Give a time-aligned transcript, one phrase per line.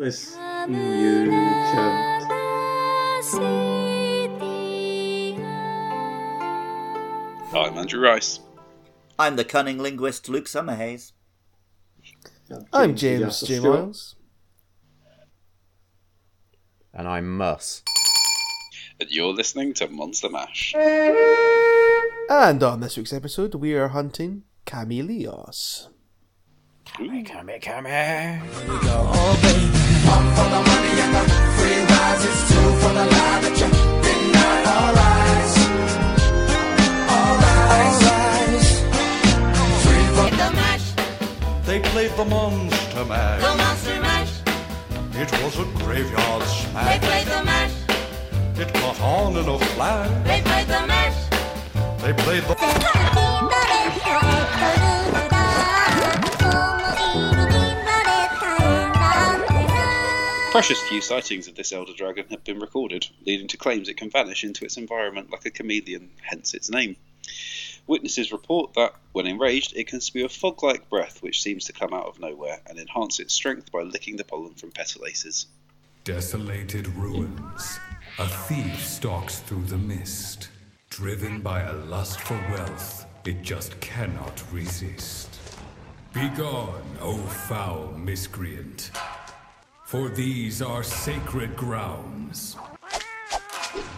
[0.00, 0.34] This
[0.66, 2.24] you chant.
[7.52, 8.40] I'm Andrew Rice.
[9.18, 11.12] I'm the cunning linguist Luke Summerhays.
[12.72, 13.60] I'm James Justice J.
[13.60, 14.16] Miles.
[16.94, 17.82] And I'm Mus.
[18.98, 20.74] And you're listening to Monster Mash.
[20.74, 25.88] And on this week's episode, we are hunting Chameleos.
[26.98, 27.22] Ooh.
[27.24, 28.42] Come here, come here.
[41.70, 43.40] They played the Monster Mash.
[43.40, 44.32] The Monster Mash.
[45.14, 47.00] It was a graveyard They smash.
[47.00, 47.72] played the mash.
[48.58, 50.10] It caught on in a flash.
[50.26, 52.02] They played the mash.
[52.02, 53.69] They played the.
[60.50, 64.10] Precious few sightings of this elder dragon have been recorded, leading to claims it can
[64.10, 66.96] vanish into its environment like a chameleon, hence its name.
[67.86, 71.72] Witnesses report that, when enraged, it can spew a fog like breath which seems to
[71.72, 75.46] come out of nowhere and enhance its strength by licking the pollen from petalaces.
[76.02, 77.78] Desolated ruins.
[78.18, 80.48] A thief stalks through the mist.
[80.88, 85.38] Driven by a lust for wealth, it just cannot resist.
[86.12, 88.90] Begone, O foul miscreant.
[89.90, 92.56] For these are sacred grounds.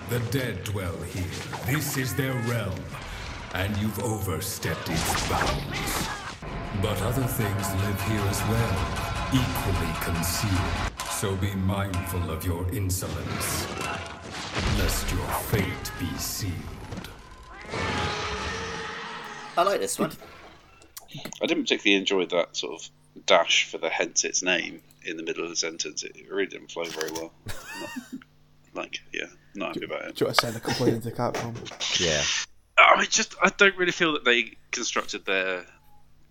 [0.08, 1.22] The dead dwell here.
[1.66, 2.80] This is their realm,
[3.52, 6.08] and you've overstepped its bounds.
[6.80, 8.74] But other things live here as well,
[9.34, 11.10] equally concealed.
[11.10, 13.66] So be mindful of your insolence,
[14.78, 17.10] lest your fate be sealed.
[19.58, 20.12] I like this one.
[21.42, 22.88] I didn't particularly enjoy that sort of
[23.26, 26.02] dash for the hence its name in the middle of the sentence.
[26.02, 27.32] It really didn't flow very well.
[27.46, 27.90] Not,
[28.74, 30.16] like, yeah, not happy about it.
[30.16, 32.00] Do you want to send a complaint to Capcom?
[32.00, 32.22] Yeah.
[32.78, 35.64] I mean, just I don't really feel that they constructed their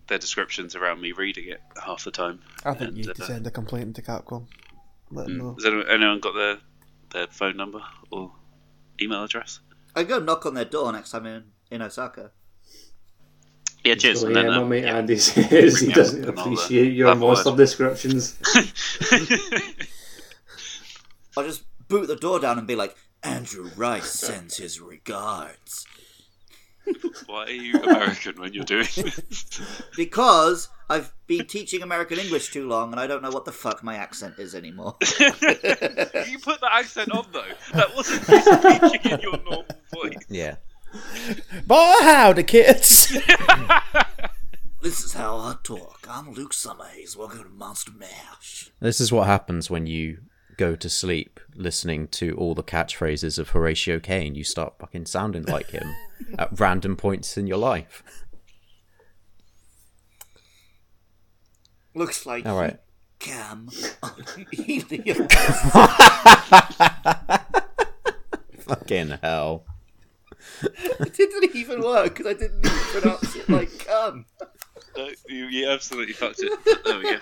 [0.08, 2.40] their descriptions around me reading it half the time.
[2.64, 4.46] I think And, you need to uh, send a complaint to Capcom.
[5.10, 5.54] Let them know.
[5.54, 6.58] Has anyone, anyone got their
[7.12, 8.32] their phone number or
[9.00, 9.60] email address?
[9.94, 12.32] I go knock on their door next time in, in Osaka.
[13.84, 14.20] Yeah, cheers.
[14.20, 14.96] So, and yeah, then, my uh, mate yeah.
[14.96, 17.56] Andy says he doesn't I'll, uh, appreciate your have a monster word.
[17.56, 18.38] descriptions.
[21.36, 25.86] I'll just boot the door down and be like, Andrew Rice sends his regards.
[27.26, 29.60] Why are you American when you're doing this?
[29.96, 33.84] Because I've been teaching American English too long and I don't know what the fuck
[33.84, 34.96] my accent is anymore.
[35.00, 37.44] you put that accent on though.
[37.74, 40.16] That wasn't you teaching in your normal voice.
[40.28, 40.56] Yeah.
[41.66, 43.08] But howdy, kids!
[44.82, 46.06] this is how I talk.
[46.08, 47.16] I'm Luke Summerhays.
[47.16, 48.70] Welcome to Monster Mash.
[48.80, 50.18] This is what happens when you
[50.58, 54.34] go to sleep listening to all the catchphrases of Horatio Caine.
[54.34, 55.94] You start fucking sounding like him
[56.38, 58.02] at random points in your life.
[61.94, 62.78] Looks like All right.
[63.18, 63.68] Cam
[64.02, 65.28] on Helium.
[68.58, 69.64] Fucking hell.
[70.62, 74.26] it didn't even work because I didn't even pronounce it like cum.
[74.94, 76.52] No, you, you absolutely fucked it.
[76.84, 77.18] There we go.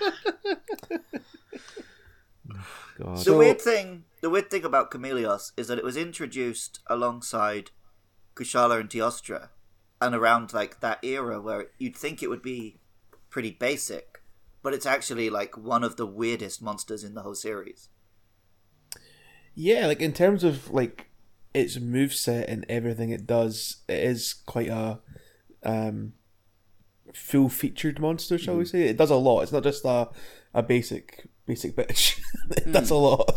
[2.99, 3.25] God.
[3.25, 7.71] The weird thing, the weird thing about Chameleos is that it was introduced alongside
[8.35, 9.51] Kushala and Teostra,
[10.01, 12.81] and around like that era where you'd think it would be
[13.31, 14.21] pretty basic,
[14.63, 17.89] but it's actually like one of the weirdest monsters in the whole series.
[19.55, 21.10] yeah, like in terms of like
[21.53, 25.01] its moveset and everything it does, it is quite a
[25.63, 26.13] um,
[27.15, 28.83] full featured monster, shall we say?
[28.83, 29.43] It does a lot.
[29.43, 30.09] It's not just a
[30.53, 32.21] a basic basic bitch.
[32.51, 33.31] it does a lot.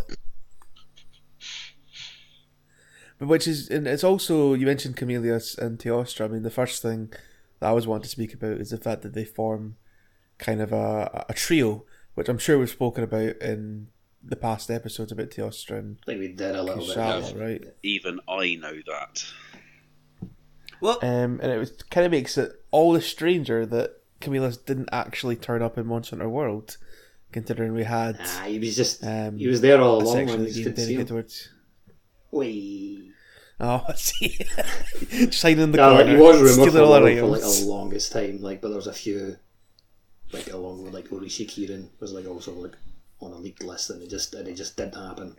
[3.20, 6.26] But which is, and it's also you mentioned Chameleos and Teostra.
[6.26, 7.12] I mean, the first thing
[7.60, 9.78] that I always want to speak about is the fact that they form
[10.38, 11.86] kind of a a trio,
[12.16, 13.88] which I'm sure we've spoken about in
[14.24, 16.96] the past episodes about Teostra and I think we did a little bit.
[16.98, 17.64] Kushala, right?
[17.84, 19.26] Even I know that.
[20.80, 24.90] Well, Um, and it was kind of makes it all the stranger that Chameleos didn't
[24.92, 26.78] actually turn up in Monster Hunter World,
[27.32, 30.40] considering we had Ah, he was just um, he was there all a along section
[30.40, 31.50] when of you the game could see dedicated towards.
[32.32, 33.12] Wee.
[33.60, 34.38] Oh, I see.
[35.28, 38.42] Just in the No, like, he was rumored for, all for like the longest time,
[38.42, 39.38] like but there was a few
[40.34, 42.74] like along with like Oroshi Kirin was like also like
[43.26, 45.36] on a leaked list and it just and it just didn't happen.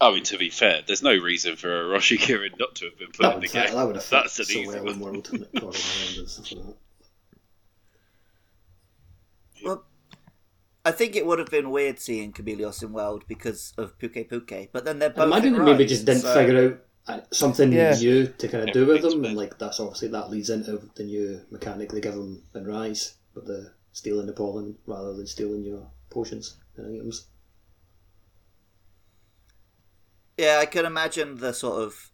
[0.00, 2.98] I mean, to be fair, there's no reason for a Roshi Kirin not to have
[2.98, 3.74] been put That in the fit, game.
[3.76, 4.92] that would have fit That's an so easy well one.
[4.94, 5.76] in World and World
[6.18, 6.76] and stuff like that.
[9.64, 9.84] well,
[10.84, 14.84] I think it would have been weird seeing Chameleos in World because of Pukei-Pukei, but
[14.84, 15.26] then they're I both.
[15.26, 17.94] imagine in they maybe just didn't so- figure out uh, something Yeah.
[17.98, 21.02] new to kind of do with them, and like that's obviously that leads into the
[21.04, 25.64] new mechanic they give them in Rise but the stealing the pollen rather than stealing
[25.64, 27.28] your potions items.
[30.36, 32.10] Yeah, I can imagine the sort of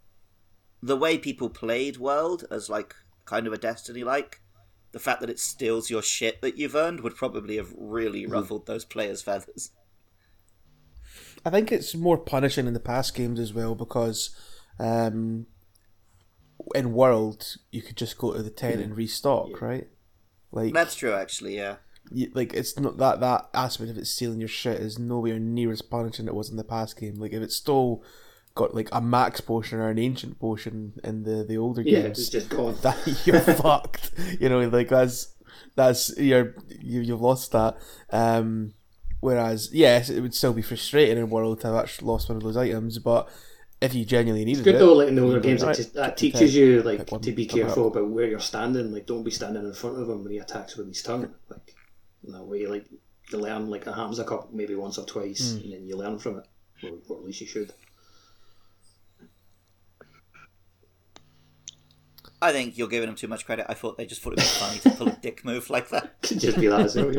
[0.83, 2.95] the way people played World as like
[3.25, 4.41] kind of a Destiny like.
[4.93, 8.67] The fact that it steals your shit that you've earned would probably have really ruffled
[8.67, 9.71] those players' feathers.
[11.45, 14.35] I think it's more punishing in the past games as well because
[14.79, 15.47] um,
[16.75, 19.89] in World you could just go to the tent and restock, right?
[20.51, 21.57] Like That's true, actually.
[21.57, 21.77] Yeah.
[22.35, 25.83] Like it's not that that aspect of it stealing your shit is nowhere near as
[25.83, 27.17] punishing as it was in the past game.
[27.17, 28.05] Like if it stole
[28.55, 32.19] got like a max potion or an ancient potion in the the older Yeah, games,
[32.19, 32.77] it's just gone.
[32.83, 32.97] that
[33.27, 34.13] you're fucked.
[34.41, 35.35] You know, like that's
[35.77, 37.77] that's you're you, you've lost that.
[38.11, 38.75] Um,
[39.21, 42.43] whereas yes, it would still be frustrating in world to have actually lost one of
[42.43, 43.29] those items, but
[43.81, 45.95] if you genuinely needed Good it, though, like in the older games, right, it just,
[45.95, 48.93] that teaches you like one, to be it careful about where you're standing.
[48.93, 51.33] Like, don't be standing in front of him when he attacks with his tongue.
[51.49, 51.75] Like,
[52.27, 52.87] in that way, like
[53.31, 53.69] you learn.
[53.71, 55.59] Like it happens a couple, maybe once or twice, Hmm.
[55.65, 56.47] and then you learn from it,
[56.85, 57.73] or, or at least you should.
[62.41, 63.67] I think you're giving them too much credit.
[63.69, 66.23] I thought they just thought it was funny to pull a dick move like that.
[66.23, 67.13] Could just be that as well.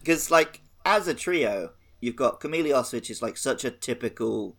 [0.00, 1.70] Because, like, as a trio,
[2.00, 4.56] you've got Chameleos, which is like such a typical,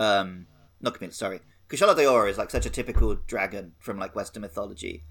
[0.00, 0.46] um,
[0.80, 5.04] not Chameleos, sorry, Kushala Daora is like such a typical dragon from like Western mythology.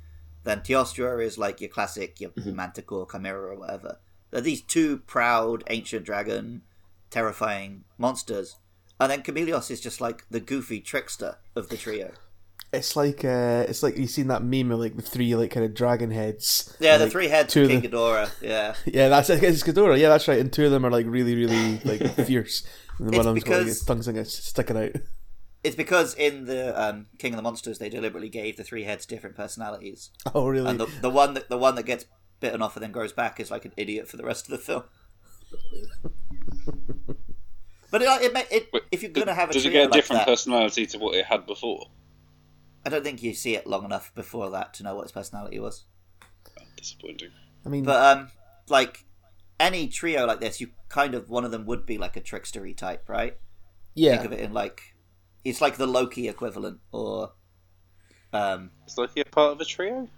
[0.46, 4.00] Then Teostra is like your classic, your Manticore, Chimera, or whatever.
[4.32, 6.62] They're these two proud ancient dragon,
[7.10, 8.56] terrifying monsters,
[9.00, 12.12] and then Chameleos is just like the goofy trickster of the trio.
[12.74, 15.66] It's like uh, it's like you've seen that meme of like the three like kind
[15.66, 16.76] of dragon heads.
[16.80, 18.30] Yeah, the Like, three heads two of King the- Ghidorah.
[18.42, 19.98] Yeah, Yeah, that's it's Ghidorah.
[20.00, 20.40] Yeah, that's right.
[20.40, 22.66] And two of them are like really, really like fierce.
[23.00, 24.92] And It's one of them's got like because- his tongue sticking- sticking out.
[25.66, 29.06] It's because in the um, King of the Monsters they deliberately gave the three heads
[29.06, 30.12] different personalities.
[30.34, 30.70] Oh, really?
[30.70, 32.06] and the, the one that the one that gets
[32.40, 34.58] bitten off and then grows back is like an idiot for the rest of the
[34.58, 34.84] film.
[37.92, 39.90] But it, it, ma- it Wait, if you're gonna have a Does it get a
[39.90, 41.86] like different that, personality to what it had before?
[42.86, 45.60] I don't think you see it long enough before that to know what its personality
[45.60, 45.86] was.
[46.76, 47.30] Disappointing.
[47.66, 48.32] I mean, But um,
[48.68, 49.06] like
[49.62, 52.76] any trio like this, you kind of one of them would be like a trickstery
[52.76, 53.38] type, right?
[53.94, 54.95] yeah, Think of it in like
[55.46, 57.32] it's like the Loki equivalent, or
[58.34, 60.10] um, Is Loki a part of a trio?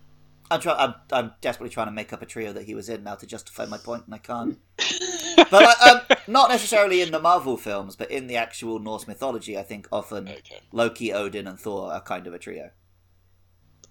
[0.49, 0.77] I'm trying.
[0.79, 3.27] I'm, I'm desperately trying to make up a trio that he was in now to
[3.27, 4.57] justify my point, and I can't.
[5.35, 9.57] but like, um, not necessarily in the Marvel films, but in the actual Norse mythology,
[9.57, 12.71] I think often Okay, Loki, Odin, and Thor are kind of a trio.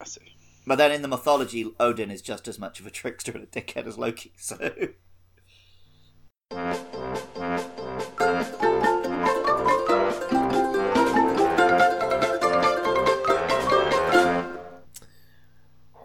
[0.00, 0.32] I see.
[0.66, 3.46] But then in the mythology, Odin is just as much of a trickster and a
[3.46, 4.32] dickhead as Loki.
[4.36, 4.56] So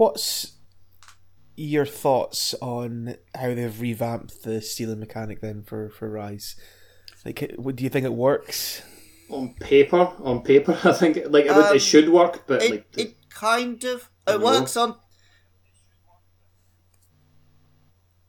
[0.02, 0.54] what's
[1.56, 6.56] your thoughts on how they've revamped the stealing mechanic then for for Rise?
[7.24, 8.82] Like, what do you think it works?
[9.30, 12.72] on paper, on paper, I think like it, would, Um, it should work, but it
[12.72, 14.96] like the- it kind of it don't works on.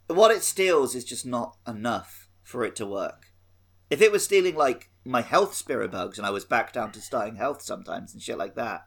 [0.08, 3.28] What it steals is just not enough for it to work.
[3.88, 7.00] If it was stealing like my health spirit bugs and I was back down to
[7.00, 8.82] starting health sometimes and shit like that,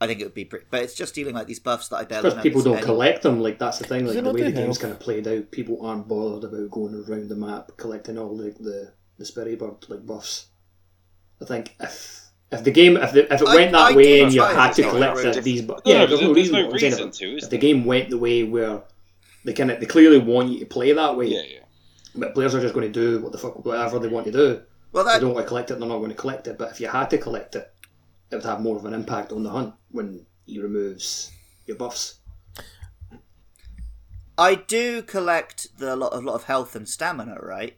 [0.00, 0.66] I think it would be pretty.
[0.70, 2.30] But it's just dealing like these buffs that I barely.
[2.30, 3.40] because people don't any- collect them.
[3.40, 4.06] Like that's the thing.
[4.06, 7.28] Like the way the game's kind of played out, people aren't bothered about going around
[7.28, 10.46] the map collecting all the the, the spirit bird like buffs.
[11.42, 14.02] I think if if the game if the, if it I- went that I way
[14.04, 16.62] did and you try had to collect the, these, bu- no, yeah, there's there's no
[16.62, 16.72] no reason.
[16.72, 18.82] reason what I'm to, if- is if the game went the way where
[19.44, 21.58] they kind of they clearly want you to play that way, Yeah, yeah.
[22.14, 24.62] but players are just going to do what the fuck whatever they want to do.
[24.92, 26.56] Well, that they don't want to collect it, they're not going to collect it.
[26.56, 27.70] But if you had to collect it,
[28.30, 31.30] it would have more of an impact on the hunt when he removes
[31.66, 32.16] your buffs.
[34.36, 37.76] I do collect the lot of lot of health and stamina, right?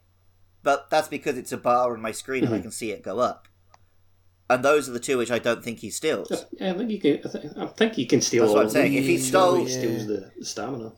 [0.62, 2.52] But that's because it's a bar on my screen Mm-hmm.
[2.52, 3.48] and I can see it go up.
[4.50, 6.28] And those are the two which I don't think he steals.
[6.58, 7.20] Yeah, I think you can.
[7.24, 8.42] I think, I think you can steal.
[8.44, 8.94] That's what I'm saying.
[8.94, 10.92] If he stole- he steals the stamina.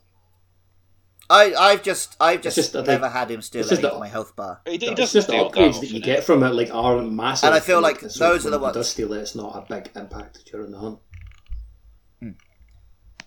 [1.33, 3.91] I, I've just, I've just, just, I think- never had him steal it's just any
[3.93, 4.61] of my health bar.
[4.67, 7.13] He, he does just the upgrades that that you often, get from it, like aren't
[7.13, 7.47] massive.
[7.47, 9.21] And I feel like so those are the ones- Does steal it?
[9.21, 10.99] It's not a big impact during the hunt.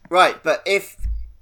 [0.10, 0.98] Right, but if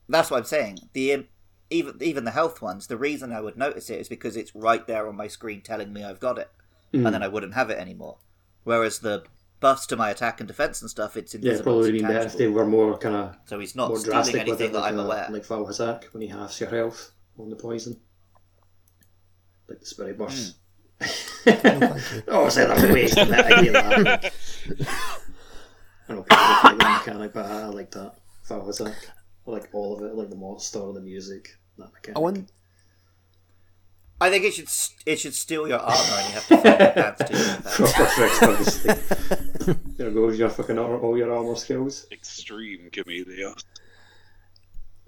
[0.08, 1.26] that's what I'm saying, the
[1.70, 4.86] even even the health ones, the reason I would notice it is because it's right
[4.88, 6.50] there on my screen telling me I've got it,
[6.94, 7.06] Hmm.
[7.06, 8.18] and then I wouldn't have it anymore.
[8.64, 9.24] Whereas the
[9.64, 11.18] buffs to my attack and defense and stuff.
[11.18, 11.64] It's Yeah, it invisible.
[11.64, 13.88] probably would it's have been better if they were more kind of So he's not
[13.90, 15.28] more stealing drastic with anything it, that like, I'm a, aware.
[15.32, 18.00] like Foul Attack when he halves your health on the poison.
[19.68, 20.56] Like the Spirit Burst.
[21.02, 21.08] Hmm.
[22.28, 23.40] oh, say that's a waste of it.
[23.46, 24.34] I hate that.
[26.10, 28.16] I don't care about the mechanic, but I, I like that.
[28.44, 28.96] Foul Attack.
[29.48, 30.10] I like all of it.
[30.12, 32.18] I like the monster, the music, that mechanic.
[32.18, 32.52] I want.
[34.22, 36.80] I think it should st- it should steal your armor and you have to fight
[36.80, 39.43] your pants to that.
[39.64, 39.98] Proper tricks, obviously.
[39.98, 42.06] there goes your fucking ar- all your armor skills.
[42.12, 43.54] Extreme Camellia.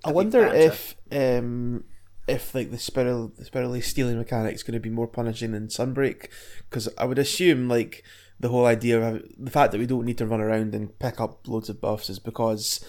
[0.03, 0.55] I be wonder banter.
[0.55, 1.83] if um
[2.27, 6.29] if like the spiral the spirally stealing mechanic's going to be more punishing than Sunbreak
[6.69, 8.03] because I would assume like
[8.39, 11.19] the whole idea of the fact that we don't need to run around and pick
[11.21, 12.83] up loads of buffs is because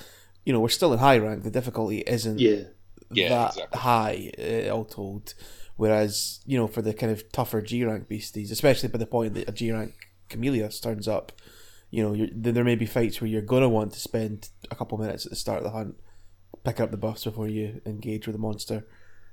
[0.44, 1.42] you know we're still in high rank.
[1.44, 2.64] The difficulty isn't Yeah.
[3.12, 3.78] Yeah, that exactly.
[3.80, 5.34] high, uh, all told.
[5.76, 9.34] Whereas, you know, for the kind of tougher G rank beasties, especially by the point
[9.34, 9.94] that a G rank
[10.28, 11.30] Chameleos turns up,
[11.90, 14.48] you know, you're, then there may be fights where you're going to want to spend
[14.70, 15.96] a couple minutes at the start of the hunt
[16.64, 18.86] pick up the buffs before you engage with the monster.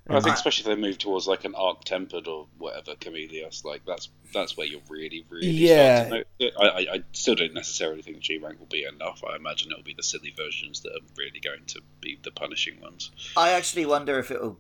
[0.10, 3.64] I think um, especially if they move towards like an arc tempered or whatever Chameleos,
[3.64, 6.06] like that's that's where you're really, really Yeah.
[6.08, 6.24] starting.
[6.42, 9.24] I, I, I still don't necessarily think G rank will be enough.
[9.24, 12.82] I imagine it'll be the silly versions that are really going to be the punishing
[12.82, 13.12] ones.
[13.38, 14.60] I actually wonder if it'll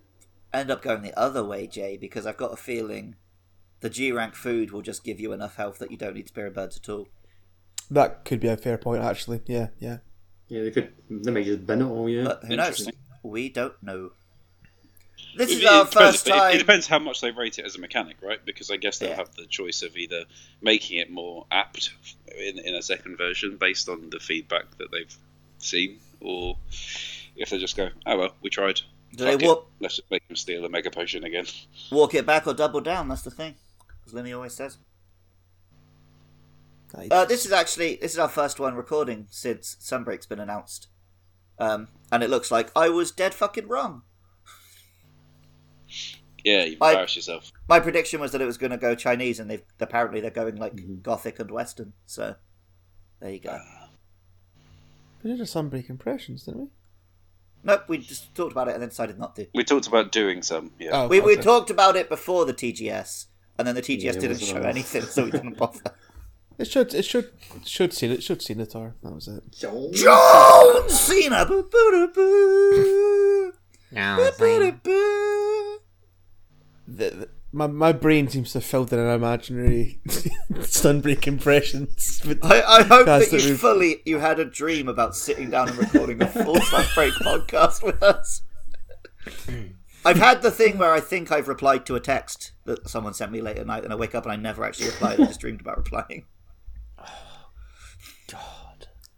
[0.53, 3.15] end up going the other way, Jay, because I've got a feeling
[3.81, 6.53] the G rank food will just give you enough health that you don't need spirit
[6.55, 7.09] birds at all.
[7.91, 9.41] That could be a fair point, actually.
[9.45, 9.97] Yeah, yeah.
[10.47, 10.93] Yeah, they could.
[11.09, 12.23] They may just bin it all, yeah.
[12.25, 12.89] But who knows?
[13.23, 14.11] We don't know.
[15.35, 17.65] This It, is it our depends, first it- it, depends how much they rate it
[17.65, 18.43] as a mechanic, right?
[18.45, 19.15] Because I guess they'll Yeah.
[19.15, 20.25] have the choice of either
[20.61, 21.91] making it more apt
[22.37, 25.15] in, in a second version based on the feedback that they've
[25.57, 26.57] seen, or
[27.35, 28.81] if they just go, oh well, we tried.
[29.15, 29.45] Do they Fuck it.
[29.47, 31.45] walk, Let's just make them steal a mega potion again.
[31.91, 33.07] walk it back or double down?
[33.07, 33.55] That's the thing.
[34.05, 34.77] As Lemmy always says.
[36.95, 40.87] I- Uh, this is actually this is our first one recording since Sunbreak's been announced,
[41.59, 44.03] um, and it looks like I was dead fucking wrong.
[46.43, 47.51] Yeah, you I- embarrass yourself.
[47.69, 50.57] My prediction was that it was going to go Chinese, and they've apparently they're going
[50.57, 51.93] like Gothic and Western.
[52.05, 52.35] So
[53.21, 53.57] there you go.
[55.23, 56.67] we did a Sunbreak impressions, didn't we?
[57.65, 59.47] Nope, we just talked about it and then decided not to.
[59.55, 60.73] We talked about doing some.
[60.79, 61.03] Yeah.
[61.03, 64.29] Oh, We, we talked about it before the TGS, and then the TGS Yeah, didn't
[64.31, 64.69] wasn't show enough.
[64.69, 65.79] anything, so we didn't bother.
[66.59, 67.31] It should, it should,
[67.65, 68.93] should see it, should see Natar.
[69.03, 69.43] That was it.
[69.93, 71.45] John Cena.
[71.45, 73.53] Boo, boo, doo, boo.
[74.17, 75.79] Boo, boo.
[76.87, 79.99] The, the- my my brain seems to have filled in an imaginary
[80.53, 82.19] Sunbreak impressions.
[82.25, 85.51] But I, I hope that that you we've- fully you had a dream about sitting
[85.51, 88.41] down and recording a full Sunbreak podcast with us.
[90.03, 93.31] I've had the thing where I think I've replied to a text that someone sent
[93.31, 95.19] me late at night, and I wake up and I never actually replied.
[95.21, 96.25] I just dreamed about replying.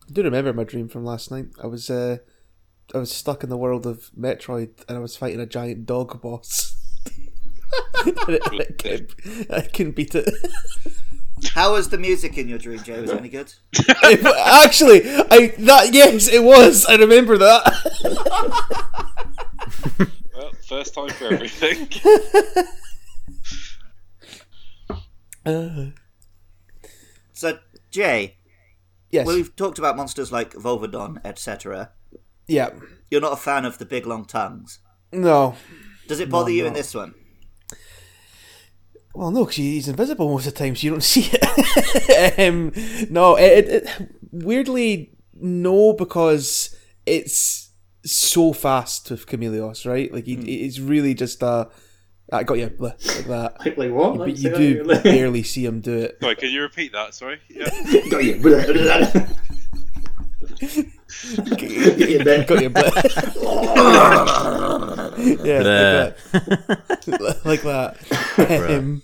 [0.07, 1.47] I do remember my dream from last night.
[1.61, 2.17] I was uh,
[2.93, 6.21] I was stuck in the world of Metroid, and I was fighting a giant dog
[6.21, 6.73] boss.
[8.05, 10.29] And it- I, couldn't, I couldn't beat it.
[11.53, 13.01] How was the music in your dream, Joe?
[13.01, 13.51] Was it any good?
[14.03, 16.85] Actually, I that yes, it was.
[16.85, 17.63] I remember that.
[20.35, 21.87] Well, first time for everything.
[25.45, 25.85] Uh,
[27.33, 27.59] So,
[27.91, 28.37] Jay,
[29.11, 29.25] yes.
[29.25, 31.91] well, we've talked about monsters like Volvidon, etc.
[32.47, 32.69] yeah.
[33.11, 34.79] You're not a fan of the big long tongues.
[35.11, 35.55] No.
[36.07, 36.67] Does it bother No, you no.
[36.69, 37.13] in this one?
[39.13, 42.39] Well, no, because he's invisible most of the time, so you don't see it.
[42.39, 42.73] um,
[43.09, 47.71] no, it, it, it weirdly no, because it's
[48.03, 50.13] so fast with Chameleos, right?
[50.13, 50.33] Like he,
[50.65, 51.69] it's really just a.
[52.31, 53.55] I got you like that.
[53.65, 54.17] Like, like what?
[54.17, 56.17] But Like, you do that barely see him do it.
[56.21, 57.13] Sorry, can you repeat that?
[57.13, 57.39] Sorry.
[57.49, 57.65] Yeah.
[58.09, 58.39] Got you.
[58.41, 58.75] Got
[62.09, 62.47] you back.
[62.47, 62.69] Got you
[65.43, 66.21] yeah, like
[67.05, 67.41] that.
[67.45, 68.69] like that.
[68.69, 69.01] Um,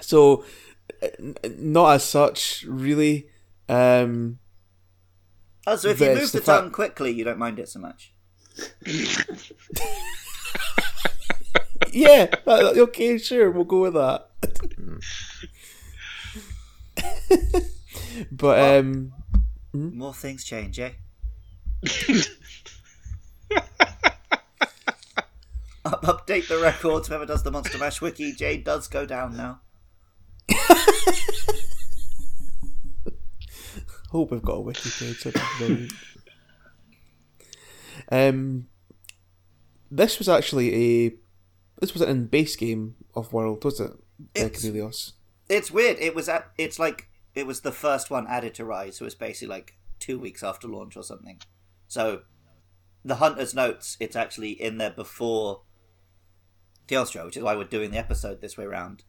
[0.00, 0.44] so,
[1.02, 1.08] uh,
[1.58, 3.28] not as such, really.
[3.68, 4.38] Um,
[5.68, 7.80] Oh, so if you move the the, fact- tongue quickly, you don't mind it so
[7.80, 8.12] much.
[11.92, 14.30] Yeah, okay, sure, we'll go with that.
[18.30, 19.12] but um,
[19.72, 20.92] More things change, eh?
[25.86, 27.06] Up, update the records.
[27.06, 29.60] Whoever does the Monster Mash wiki, Jade does go down now.
[34.10, 35.22] hope we've got a wiki page.
[35.22, 35.92] that'd be brilliant.
[38.10, 38.66] um,
[39.92, 41.14] this was actually a
[41.80, 43.90] this was in base game of World, was it?
[43.90, 43.94] Uh,
[44.34, 44.62] It's-.
[45.48, 45.98] It's weird.
[45.98, 46.50] It was at.
[46.58, 50.18] It's like it was the first one added to Rise, so it's basically like two
[50.18, 51.40] weeks after launch or something.
[51.86, 52.22] So
[53.04, 55.62] the Hunter's Notes, it's actually in there before
[56.88, 59.04] Teostra, which is why we're doing the episode this way around.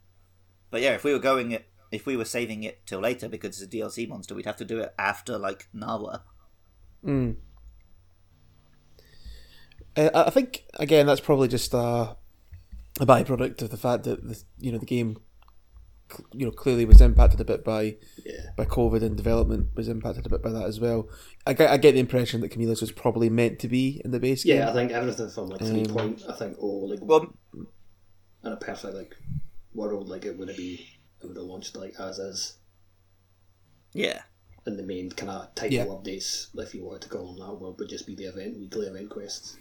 [0.70, 3.62] But yeah, if we were going it, if we were saving it till later because
[3.62, 6.22] it's a DLC monster, we'd have to do it after like Narwa.
[7.06, 7.38] Mm.
[9.96, 12.18] Uh, I I think again that's probably just a,
[13.00, 15.18] a byproduct of the fact that the you know the game,
[16.34, 18.52] you know, clearly was impacted a bit by Yeah.
[18.56, 21.10] by COVID and development was impacted a bit by that as well.
[21.46, 24.20] I get, I get the impression that Chameleos was probably meant to be in the
[24.20, 24.58] base game.
[24.60, 28.52] Yeah, I think everything from like three Um, point, I think, oh, like Well, in
[28.52, 29.16] a perfect like
[29.74, 30.88] world, like it would have be,
[31.22, 32.58] it would have launched like as is,
[33.94, 34.22] yeah.
[34.66, 35.86] and the main kind of title Yeah.
[35.86, 39.10] updates, if you wanted to call them that, would just be the event weekly event
[39.10, 39.58] quests.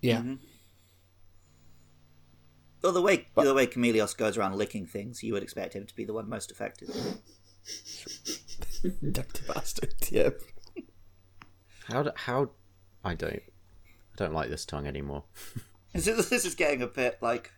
[0.00, 0.20] Yeah.
[0.20, 0.38] Mhm.
[2.82, 5.94] Well, the way the way Chameleos goes around licking things, you would expect him to
[5.94, 6.90] be the one most affected.
[9.12, 9.94] Dirty bastard.
[10.10, 10.30] Yeah.
[11.88, 12.50] How do, how
[13.04, 15.24] I don't I don't like this tongue anymore.
[15.92, 17.52] This is, this is getting a bit like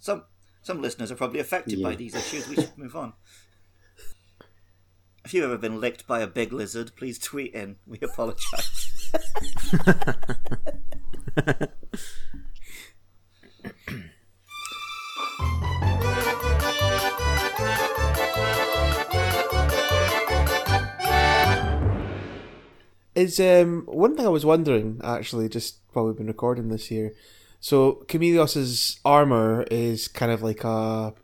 [0.00, 0.24] some
[0.62, 2.48] some listeners are probably affected by these issues.
[2.48, 3.12] We should move on.
[5.24, 7.76] If you've ever been licked by a big lizard, please tweet in.
[7.86, 9.12] We apologise.
[23.14, 27.12] Is um one thing I was wondering actually, just while we've been recording this here.
[27.60, 31.14] So Chameleos's armor is kind of like a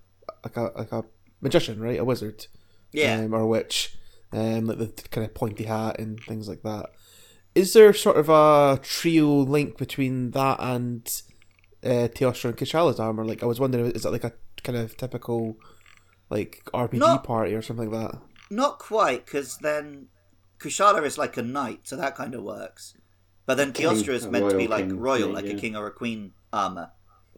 [0.44, 1.04] like a like a
[1.40, 1.98] magician, right?
[1.98, 2.46] A wizard,
[2.92, 3.16] Yeah.
[3.20, 3.96] um, or a witch,
[4.32, 6.90] um, like the kind of pointy hat and things like that.
[7.54, 11.04] Is there sort of a trio link between that and
[11.84, 13.24] uh, Teostra and Kushala's armor?
[13.24, 14.32] Like I was wondering, is that like a
[14.62, 15.56] kind of typical
[16.30, 18.20] like RPG Not- party or something like that?
[18.52, 20.06] Not quite, because then
[20.60, 22.94] Kushala is like a knight, so that kind of works.
[23.46, 25.74] But then King, Teostra is meant to be like king, royal, yeah, like a king
[25.74, 26.92] or a queen armor.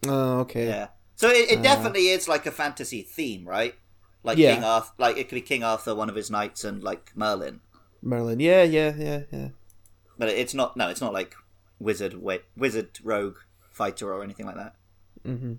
[0.06, 0.66] Oh, okay.
[0.66, 0.88] Yeah.
[1.16, 3.74] So it, it definitely is like a fantasy theme, right?
[4.24, 4.54] Like Yeah.
[4.54, 7.60] King Arthur, like it could be King Arthur, one of his knights, and like Merlin.
[8.02, 8.40] Merlin.
[8.40, 9.48] Yeah, yeah, yeah, yeah.
[10.18, 10.76] But it's not.
[10.76, 11.34] No, it's not like
[11.78, 13.38] wizard, wi- wizard, rogue,
[13.70, 14.74] fighter, or anything like that.
[15.24, 15.54] hmm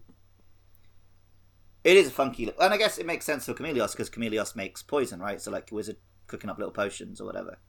[1.84, 2.56] It is a funky, look.
[2.62, 5.42] and I guess it makes sense for Chameleos because Chameleos makes poison, right?
[5.42, 7.60] So like wizard cooking up little potions or whatever.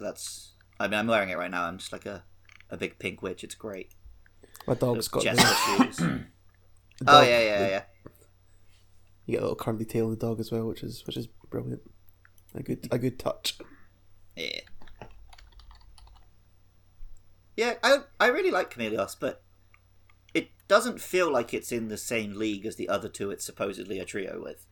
[0.00, 0.54] That's.
[0.80, 1.64] I mean, I'm wearing it right now.
[1.64, 2.24] I'm just like a,
[2.70, 3.42] a big pink witch.
[3.42, 3.92] It's great.
[4.66, 5.96] My dog's got Jester shoes.
[5.96, 6.04] the
[7.02, 7.82] oh dog- yeah, yeah, yeah.
[9.26, 11.26] You get a little curly tail on the dog as well, which is which is
[11.50, 11.82] brilliant.
[12.54, 13.58] A good a good touch.
[14.36, 14.60] Yeah.
[17.56, 19.42] Yeah, I I really like Chameleos, but
[20.32, 23.98] it doesn't feel like it's in the same league as the other two it's supposedly
[23.98, 24.64] a trio with.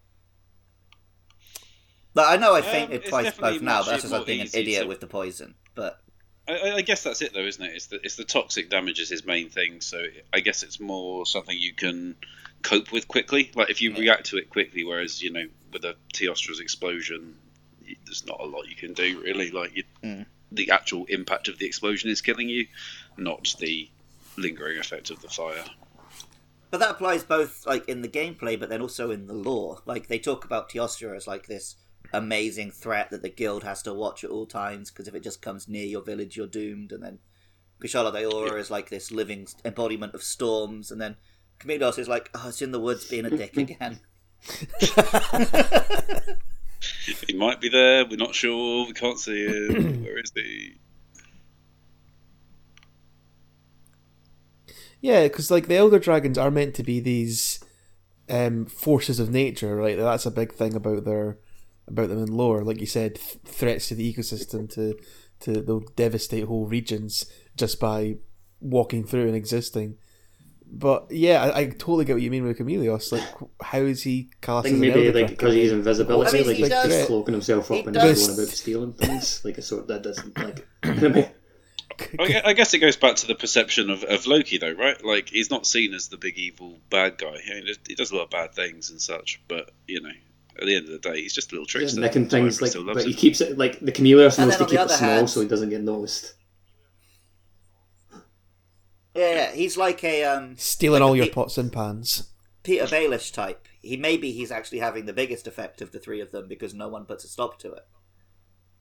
[2.17, 4.41] But I know I Um, fainted it's twice both now, but that's just like being
[4.41, 5.55] an idiot to- with the poison.
[5.75, 6.01] But
[6.49, 7.75] I- I, guess that's it, though, isn't it?
[7.75, 9.83] It's the it's the toxic damage is his main thing.
[9.83, 10.03] So
[10.33, 12.17] I guess it's more something you can
[12.63, 13.51] cope with quickly.
[13.55, 17.37] Like if you react to it quickly, whereas you know with a Teostra's explosion,
[18.07, 19.51] there's not a lot you can do really.
[19.51, 20.25] Like you, Mm.
[20.51, 22.67] the actual impact of the explosion is killing you,
[23.19, 23.91] not the
[24.39, 25.65] lingering effect of the fire.
[26.71, 29.83] but that applies both like in the gameplay, but then also in the lore.
[29.87, 31.77] Like they talk about Teostra as like this
[32.13, 35.43] amazing threat that the guild has to watch at all times because if it just
[35.43, 36.93] comes near your village, you're doomed.
[36.93, 37.19] And then
[37.81, 41.17] Kushala Daora is like this living embodiment of storms, and then
[41.61, 44.01] Chameleos is like, oh, it's in the woods being a dick again.
[47.27, 48.05] He might be there.
[48.05, 48.87] We're not sure.
[48.87, 50.03] We can't see him.
[50.05, 50.79] Where is he?
[55.01, 57.61] Yeah, because like the elder dragons are meant to be these
[58.29, 59.97] um, forces of nature, right?
[59.97, 61.39] That's a big thing about their
[61.89, 62.63] about them in lore.
[62.65, 64.97] Like you said, th- threats to the ecosystem to
[65.41, 68.17] to they'll devastate whole regions just by
[68.61, 69.97] walking through and existing.
[70.69, 73.13] But yeah, I, I totally get what you mean with Chameleos.
[73.13, 73.23] Like,
[73.63, 76.63] how is he I think as maybe like because he's invisibility, I mean, like he
[76.63, 79.63] he's does- just cloaking himself he up and does- going about stealing things, like a
[79.63, 80.67] sort that doesn't like.
[80.83, 81.29] I mean,
[82.19, 85.03] I gue- I guess it goes back to the perception of, of Loki, though, right?
[85.05, 87.37] Like he's not seen as the big evil bad guy.
[87.49, 90.11] I mean, he does a lot of bad things and such, but you know,
[90.61, 92.01] at the end of the day, he's just a little he's trickster.
[92.01, 93.17] nicking things like, still but loves he him.
[93.19, 95.71] keeps it like the Chameleos And knows to keep it small hand- so he doesn't
[95.71, 96.35] get noticed.
[99.15, 102.31] Yeah, yeah, he's like a um, stealing like all a your pe- pots and pans.
[102.65, 103.67] Petyr Baelish type.
[103.81, 106.89] He maybe he's actually having the biggest effect of the three of them because no
[106.89, 107.87] one puts a stop to it.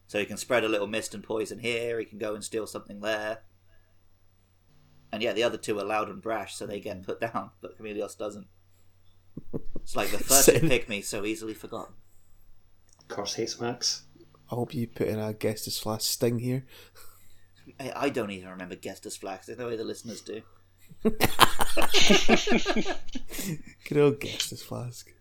[0.07, 1.99] So he can spread a little mist and poison here.
[1.99, 3.39] He can go and steal something there.
[5.11, 7.77] And yeah, the other two are loud and brash, so they get put down, but
[7.79, 8.47] Chameleos doesn't.
[9.81, 11.93] It's like the furtive Sitting- pygmy, so easily forgotten.
[13.07, 14.03] Curse hates Max.
[14.51, 16.65] I hope you put in a guest as flash sting here.
[17.79, 19.47] I, I don't even remember Gestus Flax.
[19.47, 20.41] There's no way the listeners do.
[23.87, 25.11] Good old guest as flask.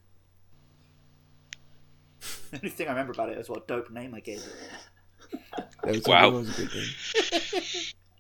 [2.51, 5.41] The only thing I remember about it is what dope name I gave it.
[5.83, 6.31] That was, Wow.
[6.31, 7.73] that was a good thing.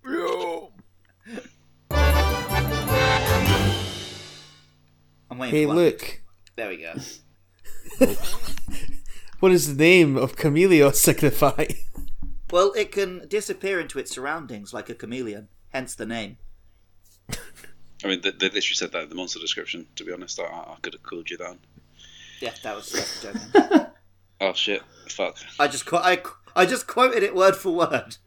[5.44, 6.20] I'm Hey, for look.
[6.56, 6.94] There we go.
[9.40, 11.66] What does the name of Chameleos signify?
[12.50, 16.38] Well, it can disappear into its surroundings like a chameleon, hence the name.
[17.30, 19.86] I mean, they, they literally said that in the monster description.
[19.96, 21.58] To be honest, I, I could have called you that.
[22.40, 23.90] Yeah, that was that's the joke.
[24.40, 24.82] Oh shit!
[25.08, 25.36] Fuck.
[25.60, 26.22] I just qu- I,
[26.56, 28.16] I just quoted it word for word.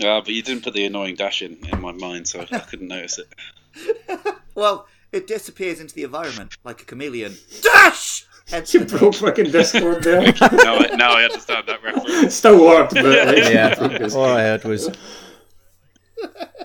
[0.00, 2.86] Ah, but you didn't put the annoying dash in in my mind, so I couldn't
[2.86, 4.38] notice it.
[4.54, 7.36] well, it disappears into the environment like a chameleon.
[7.62, 8.24] Dash.
[8.48, 10.20] Hence You broke fucking Discord there.
[10.40, 12.34] Now I, now I understand that reference.
[12.34, 13.74] Still worked, but like, Yeah,
[14.14, 14.88] all I heard was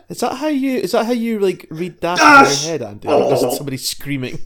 [0.09, 0.77] Is that how you?
[0.77, 2.63] Is that how you like read that Dash!
[2.63, 3.07] in your head, Andy?
[3.09, 3.49] Or is Oh.
[3.51, 4.39] it somebody screaming?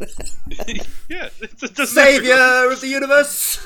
[1.09, 3.59] yeah, it doesn't Savior of the universe.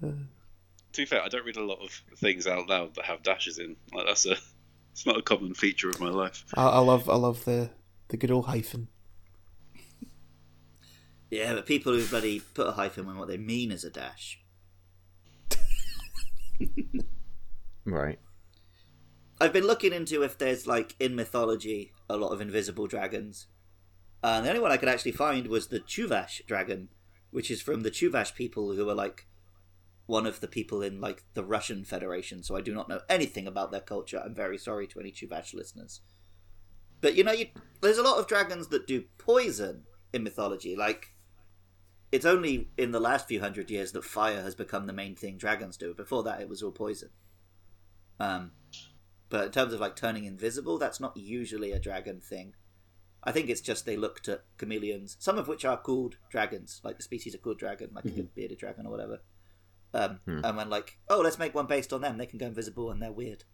[0.00, 3.58] To be fair, I don't read a lot of things out loud that have dashes
[3.58, 3.76] in.
[3.92, 4.36] Like that's a,
[4.98, 6.44] it's not a common feature of my life.
[6.54, 7.70] I, I love, I love the
[8.08, 8.88] the good old hyphen.
[11.30, 14.40] Yeah, but people who bloody put a hyphen when what they mean is a dash.
[17.84, 18.18] right.
[19.40, 23.46] I've been looking into if there's like in mythology a lot of invisible dragons.
[24.24, 26.88] And the only one I could actually find was the Chuvash dragon,
[27.30, 29.27] which is from the Chuvash people who are like
[30.08, 32.42] one of the people in like the Russian Federation.
[32.42, 34.20] So I do not know anything about their culture.
[34.24, 36.00] I'm very sorry to any Chuvash listeners.
[37.02, 37.48] But you know, you,
[37.82, 39.82] there's a lot of dragons that do poison
[40.14, 40.74] in mythology.
[40.74, 41.14] Like
[42.10, 45.36] it's only in the last few hundred years that fire has become the main thing
[45.36, 45.92] dragons do.
[45.92, 47.10] Before that, it was all poison.
[48.18, 48.52] Um,
[49.28, 52.54] but in terms of like turning invisible, that's not usually a dragon thing.
[53.22, 56.96] I think it's just they looked at chameleons, some of which are called dragons, like
[56.96, 59.20] the species are called dragon, like a bearded dragon or whatever.
[59.94, 62.90] Um, And when like, oh, let's make one based on them, they can go invisible
[62.90, 63.44] and they're weird.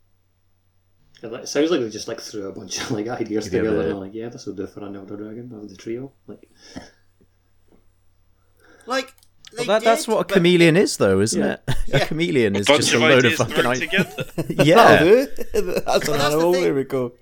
[1.23, 3.87] It sounds like they just like threw a bunch of like ideas Yeah, together but-
[3.91, 6.13] and like, yeah, this will do for an elder dragon of the trio.
[6.27, 6.51] Like,
[8.87, 9.15] Like,
[9.57, 11.57] they Well, that, that's what a but- chameleon is, though, isn't Yeah.
[11.69, 11.75] it?
[12.03, 13.81] A chameleon is Bunch just a load of fucking ideas.
[14.15, 14.25] together.
[14.65, 14.99] Yeah.
[14.99, 15.27] do.
[15.27, 16.75] That's that's another the thing.
[16.75, 17.13] we go.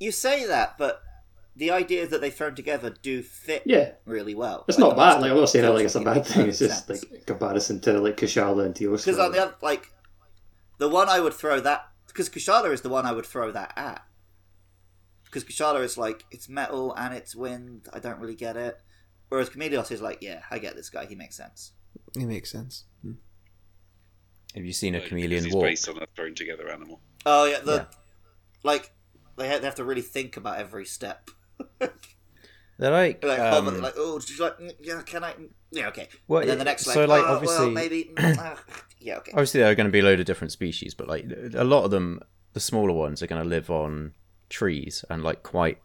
[0.00, 1.02] You say that, but
[1.56, 4.64] the ideas that they've thrown together do fit yeah, really well.
[4.68, 5.20] it's Like, not bad.
[5.22, 6.48] Like, I'm not saying it feels like it's a bad thing.
[6.48, 7.02] It's just sense.
[7.04, 9.04] like in comparison to like Kushala and Teostra.
[9.04, 9.92] Because on the other, like,
[10.78, 13.72] the one I would throw that because Kushala is the one I would throw that
[13.76, 14.04] at.
[15.24, 17.88] Because Kushala is like it's metal and it's wind.
[17.92, 18.80] I don't really get it.
[19.28, 21.06] Whereas Chameleos is like, yeah, I get this guy.
[21.06, 21.72] He makes sense.
[22.16, 22.84] It makes sense.
[23.02, 23.12] Hmm.
[24.54, 25.64] Have you seen a Like, chameleon walk?
[25.64, 27.00] based on a thrown together animal.
[27.26, 27.84] Oh yeah, the Yeah.
[28.62, 28.92] like
[29.36, 31.30] they have to really think about every step.
[32.78, 35.32] They're like, like, um, oh, like, oh, she's like, mm, yeah, can I?
[35.34, 36.08] mm, Yeah, okay.
[36.26, 38.60] Well, and then the next, like, so, like, oh, well, obviously- maybe, mm, ah,
[39.00, 39.30] yeah, okay.
[39.32, 41.84] obviously there are going to be a load of different species, but like a lot
[41.84, 42.20] of them,
[42.52, 44.12] the smaller ones are going to live on
[44.48, 45.78] trees and like quite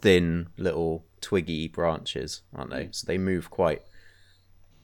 [0.00, 2.88] thin little twiggy branches, aren't they?
[2.90, 3.82] So they move quite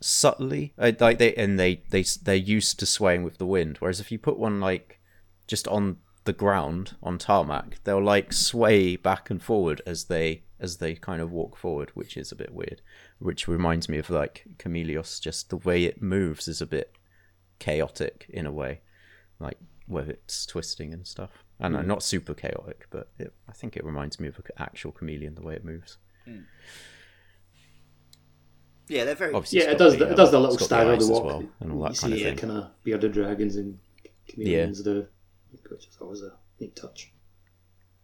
[0.01, 3.79] subtly, Uh, like they and they they they're used to swaying with the wind.
[3.79, 5.01] Whereas if you put one like
[5.49, 5.97] just on
[6.29, 11.23] the ground on tarmac, they'll like sway back and forward as they as they kind
[11.23, 12.83] of walk forward, which is a bit weird.
[13.19, 16.93] Which reminds me of like Chameleos, just the way it moves is a bit
[17.59, 18.81] chaotic in a way,
[19.41, 21.31] like where it's twisting and stuff.
[21.59, 24.93] And uh, not super chaotic, but it, I think it reminds me of an actual
[24.93, 25.97] chameleon the way it moves.
[28.89, 29.33] Yeah, they're very.
[29.33, 29.97] Obviously, yeah, it does.
[29.97, 31.25] the, The, it does the little it's got style of eyes the as walk.
[31.25, 32.37] well, and all you that see kind of it thing.
[32.37, 33.79] kind of bearded dragons and
[34.27, 34.83] chameleons
[35.57, 37.13] do, which is always a neat touch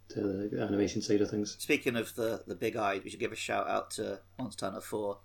[0.09, 1.57] to the animation side of things.
[1.59, 4.81] Speaking of the the big eyed, we should give a shout out to Monster Hunter
[4.81, 5.19] Four,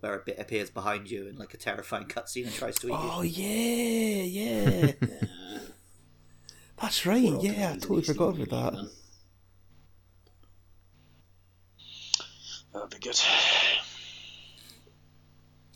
[0.00, 2.94] where a bit appears behind you in like a terrifying cutscene and tries to eat
[2.94, 3.10] Oh you.
[3.12, 4.92] Oh yeah, yeah.
[6.80, 7.22] That's right.
[7.40, 8.90] Yeah, I totally forgot about that.
[12.74, 13.18] That'd be good.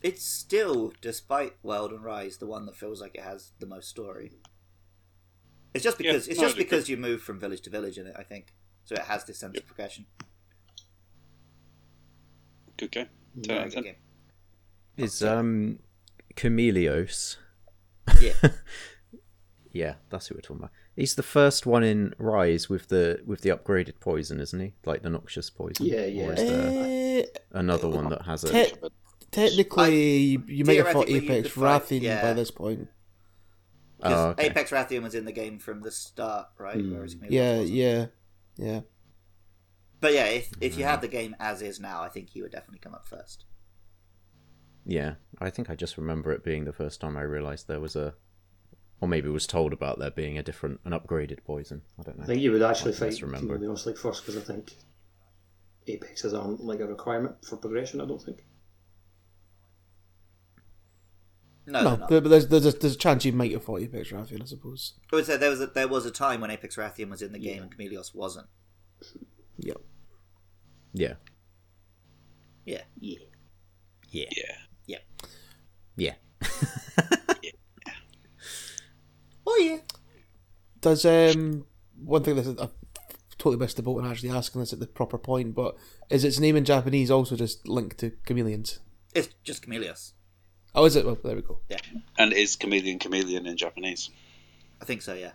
[0.03, 3.89] It's still, despite World and Rise, the one that feels like it has the most
[3.89, 4.33] story.
[5.73, 6.63] It's just because Yeah, it's no, just I agree.
[6.63, 8.15] because you move from village to village in it.
[8.17, 8.53] I think
[8.85, 8.95] so.
[8.95, 10.05] It has this sense of progression.
[12.77, 13.07] Good game.
[13.43, 13.83] Ten out of ten.
[13.83, 13.97] Okay.
[14.97, 15.79] Is um
[16.35, 17.37] Chameleos
[18.19, 18.33] Yeah.
[19.73, 20.71] Yeah, that's who we're talking about.
[20.97, 24.73] He's the first one in Rise with the with the upgraded poison, isn't he?
[24.85, 25.85] Like the noxious poison.
[25.85, 26.25] Yeah, yeah.
[26.25, 28.51] Or is there Eh, another one that has it?
[28.51, 28.89] te-
[29.31, 32.21] technically, you, you might have fought theoretically, you Apex could fight- yeah.
[32.21, 32.89] by this point.
[34.01, 34.47] Because Oh, okay.
[34.47, 36.77] Apex Rathian was in the game from the start, right?
[36.83, 38.05] Whereas Chameleon Yeah, yeah,
[38.57, 38.81] yeah.
[39.99, 40.87] But yeah, if if you Mm.
[40.87, 43.45] have the game as is now, I think he would definitely come up first.
[44.83, 47.95] Yeah, I think I just remember it being the first time I realised there was
[47.95, 48.15] a,
[48.99, 51.83] or maybe was told about there being a different, an upgraded poison.
[51.99, 52.23] I don't know.
[52.23, 53.59] I think you would actually I fight misremember.
[53.59, 54.73] Chameleos like first because I think
[55.87, 58.01] Apexes aren't like a requirement for progression.
[58.01, 58.43] I don't think.
[61.71, 64.41] No, No, but there's there's a, there's a chance you might have fought Apex Rathian,
[64.41, 64.93] I suppose.
[65.11, 67.31] I would say there was a, there was a time when Apex Rathian was in
[67.31, 68.47] the game and Chameleos wasn't.
[69.59, 69.77] Yep.
[70.93, 71.13] Yeah,
[72.65, 73.19] Yeah, yeah,
[74.09, 74.25] yeah,
[74.85, 74.97] Yeah.
[75.95, 76.13] yeah.
[76.41, 76.47] yeah.
[79.47, 79.77] Oh yeah.
[80.81, 81.65] Does um
[82.03, 82.69] one thing that I
[83.37, 85.75] totally missed the boat and actually asking this at the proper point, but
[86.09, 88.79] is its name in Japanese also just linked to chameleons?
[89.13, 90.13] It's just Chameleos.
[90.73, 91.05] Oh, is it?
[91.05, 91.59] Well, there we go.
[91.69, 91.77] Yeah,
[92.17, 94.09] and is chameleon chameleon in Japanese?
[94.81, 95.13] I think so.
[95.13, 95.31] Yeah.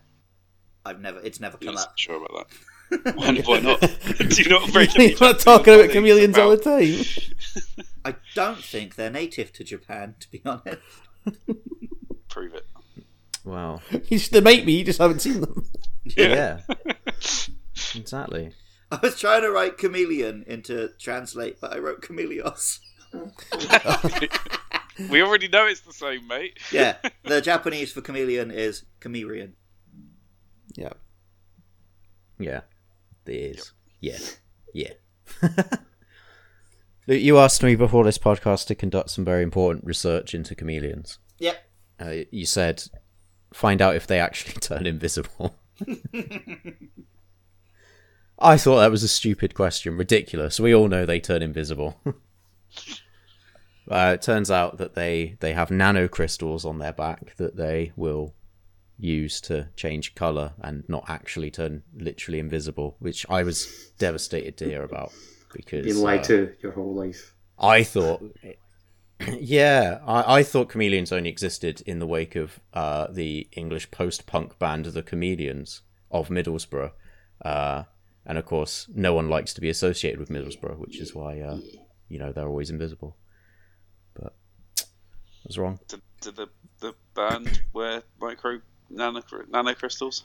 [0.85, 1.21] I've never.
[1.21, 1.93] It's never come Yes, up.
[1.99, 3.17] sure about that.
[3.17, 3.81] why, why not?
[4.31, 7.85] Do you not afraid to You're be not talking about things chameleons all the time.
[8.05, 10.79] I don't think they're native to Japan, to be honest.
[12.29, 12.65] Prove it.
[13.45, 13.81] Wow.
[13.91, 15.67] You just- they might be, you just haven't seen them.
[16.17, 16.61] Yeah.
[17.97, 18.53] exactly.
[18.93, 22.79] I was trying to write chameleon into translate, but I wrote chameleos.
[25.11, 26.59] We already know it's the same, mate.
[26.73, 29.55] Yeah, the Japanese for chameleon is chameleon.
[30.75, 30.93] Yeah.
[32.39, 32.61] Yeah.
[33.25, 33.73] There is.
[34.01, 34.19] Yeah.
[34.75, 34.93] Yeah.
[37.07, 41.19] Luke, you asked me before this podcast to conduct some very important research into chameleons.
[41.39, 41.57] Yep.
[41.99, 42.85] Uh, you said
[43.53, 45.57] find out if they actually turn invisible.
[48.39, 50.61] I thought that was a stupid question, ridiculous.
[50.61, 51.99] We all know they turn invisible.
[53.91, 58.35] Uh, it turns out that they they have nanocrystals on their back that they will
[58.99, 64.65] use to change color and not actually turn literally invisible, which I was devastated to
[64.65, 65.13] hear about
[65.53, 67.35] because Been lied uh, to your whole life.
[67.59, 68.23] I thought,
[69.39, 74.59] yeah, I, I thought chameleons only existed in the wake of uh, the English post-punk
[74.59, 76.93] band The Chameleons of Middlesbrough,
[77.45, 77.85] uh,
[78.25, 81.59] and of course, no one likes to be associated with Middlesbrough, which is why uh,
[82.09, 83.17] you know they're always invisible.
[85.47, 85.79] But I was wrong.
[85.89, 86.49] Did, did the
[86.81, 90.25] the band wear micro nano nano crystals?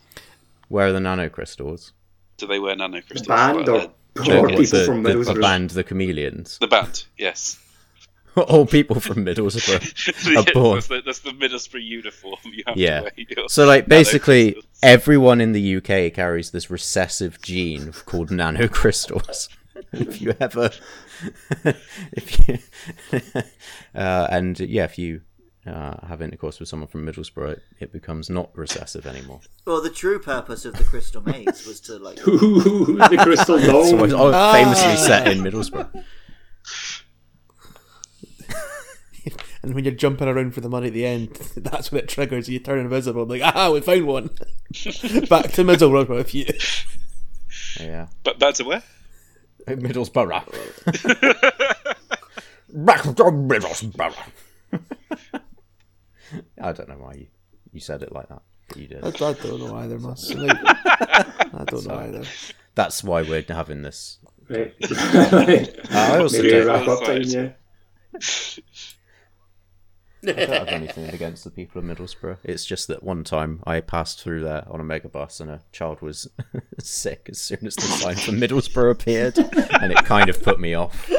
[0.68, 1.94] Where are the nano crystals?
[2.38, 3.28] Do they wear nanocrystals?
[3.28, 3.84] Band Like, or, uh,
[4.42, 6.58] or The- people the, from the, the band The Chameleons.
[6.60, 7.60] the band, yes.
[8.36, 10.34] All people from Middlesbrough.
[10.34, 10.76] Yeah, born.
[10.76, 12.38] that's, the, that's the Middlesbrough uniform.
[12.46, 13.02] You have Yeah.
[13.02, 19.50] to So, like, basically, everyone in the UK carries this recessive gene called nanocrystals.
[19.94, 20.70] if you ever,
[22.14, 22.58] if you,
[23.96, 25.22] uh, and yeah, if you
[25.68, 29.42] uh, have intercourse with someone from Middlesbrough, it, it becomes not recessive anymore.
[29.66, 32.26] Well, the true purpose of the Crystal Maze was to like.
[32.28, 33.66] Ooh, the crystal So
[33.98, 34.06] dome.
[34.06, 36.04] it's all famously set in Middlesbrough.
[39.64, 42.50] And when you're jumping around for the money at the end, that's when it triggers.
[42.50, 43.28] You turn invisible.
[43.28, 44.28] Like, ah, we found one.
[45.30, 46.46] Back to Middlesbrough with you.
[47.80, 48.82] Yeah, But back to where?
[49.68, 50.44] Uh, Middlesbrough.
[52.74, 54.16] Back to Middlesbrough.
[56.62, 57.28] I don't know why you,
[57.74, 58.42] you said it like that.
[58.70, 59.04] But you did.
[59.04, 60.34] I, I don't know either, Mus.
[60.34, 62.24] Like, I don't know either.
[62.76, 64.20] That's why we're having this.
[64.50, 64.74] Right.
[65.92, 67.50] I also Maybe don't- wrap up time, yeah.
[70.24, 72.38] I don't have anything against the people of Middlesbrough.
[72.44, 76.02] It's just that one time I passed through there on a megabus and a child
[76.02, 76.28] was
[76.80, 80.74] sick as soon as the sign for Middlesbrough appeared, and it kind of put me
[80.76, 81.10] off.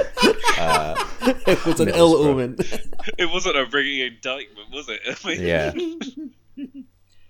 [0.58, 0.94] Uh,
[1.46, 2.56] it was an ill omen.
[3.18, 5.00] it wasn't a ringing indictment, was it?
[5.24, 5.72] I mean, Yeah.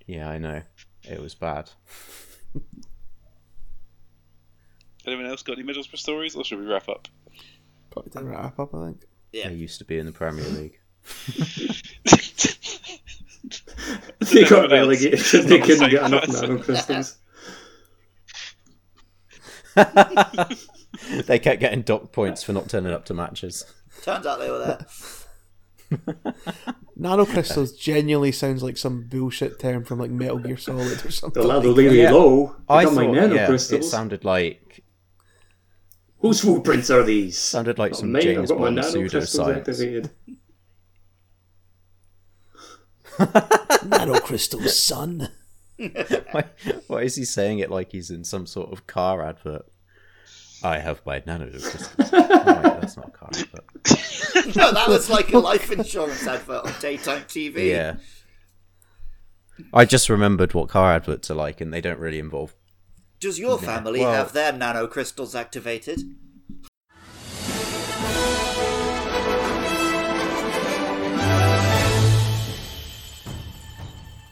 [0.06, 0.62] Yeah, I know.
[1.08, 1.70] It was bad.
[5.06, 7.08] Anyone else got any Middlesbrough stories, or should we wrap up?
[7.90, 9.04] Probably didn't wrap up, I think.
[9.32, 9.48] Yeah.
[9.48, 10.78] They used to be in the Premier League.
[14.32, 14.72] They got Everyone else.
[14.72, 16.58] relegated because they couldn't get enough person.
[16.58, 17.16] nanocrystals.
[21.26, 23.64] they kept getting dock points for not turning up to matches.
[24.02, 24.86] Turns out they were there.
[26.96, 31.42] Nano crystals genuinely sounds like some bullshit term from like Metal Gear Solid or something.
[31.42, 32.12] The like really Yeah.
[32.12, 32.56] low.
[32.68, 33.72] I Become thought, like yeah, nanocrystals.
[33.78, 34.84] it sounded like
[36.18, 37.36] Whose footprints are these?
[37.36, 40.10] sounded like Not some mine, James Bond nanocrystals pseudoscience.
[43.18, 43.90] Activated.
[43.90, 45.28] Nanocrystals, son.
[46.32, 46.44] why,
[46.86, 49.66] why is he saying it like he's in some sort of car advert?
[50.62, 51.92] I have my nanocrystals.
[52.12, 54.56] oh, wait, that's not a car advert.
[54.56, 57.70] no, that was like a life insurance advert on daytime TV.
[57.70, 57.96] Yeah.
[59.74, 62.54] I just remembered what car adverts are like, and they don't really involve.
[63.20, 66.02] Does your family well- have their nanocrystals activated?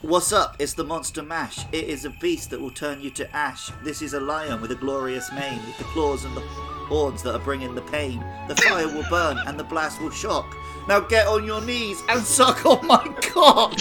[0.02, 0.56] What's up?
[0.58, 1.66] It's the Monster Mash.
[1.72, 3.70] It is a beast that will turn you to ash.
[3.84, 7.34] This is a lion with a glorious mane, with the claws and the horns that
[7.34, 8.24] are bringing the pain.
[8.48, 10.56] The fire will burn and the blast will shock.
[10.88, 13.74] Now get on your knees and suck on oh my cock!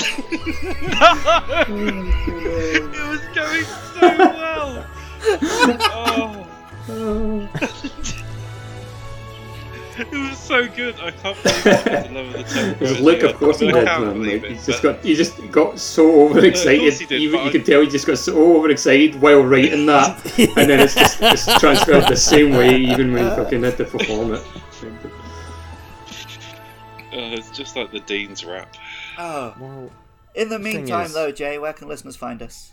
[1.69, 4.85] It was going so well.
[6.89, 8.25] oh.
[9.99, 10.95] it was so good.
[10.99, 12.07] I can't believe it.
[12.07, 12.85] The love of the temper.
[12.85, 14.23] His look, of course, he I did, man.
[14.23, 16.93] Like, it, he's just got, he just got so overexcited.
[16.93, 19.85] he did, you, but you I- could tell he just got so overexcited while writing
[19.87, 23.77] that, and then it's just it's transferred the same way, even when he fucking had
[23.77, 24.43] to perform it.
[27.11, 28.75] Uh, it's just like the Dean's rap.
[29.17, 29.53] Oh.
[29.59, 29.91] Well,
[30.35, 32.71] In the meantime, is- though, Jay, where can listeners find us?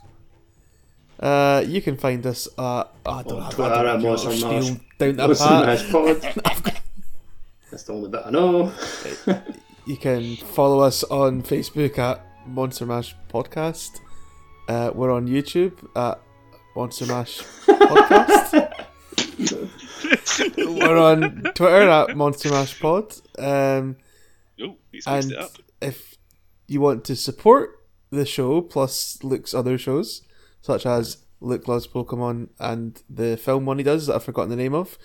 [1.19, 2.47] Uh, you can find us.
[2.59, 4.65] Uh, I don't On have Twitter I don't at have Monster your Mash.
[4.65, 5.67] steel down to Monster pat.
[5.67, 6.81] Mash Pod.
[7.77, 8.73] That's the only bit I know.
[9.85, 14.01] You can follow us on Facebook at Monster Mash Podcast.
[14.67, 16.21] Uh, we're on YouTube at
[16.75, 18.73] Monster Mash Podcast.
[20.81, 23.15] we're on Twitter at Monster Mash Pod.
[23.39, 23.97] Um,
[24.61, 25.49] Oh, he's mixed and
[25.81, 26.17] if
[26.67, 27.79] you want to support
[28.11, 30.23] the show plus Luke's other shows,
[30.63, 34.57] such as Luke Loves Pokemon and the film one he does that I've forgotten the
[34.57, 34.99] name of,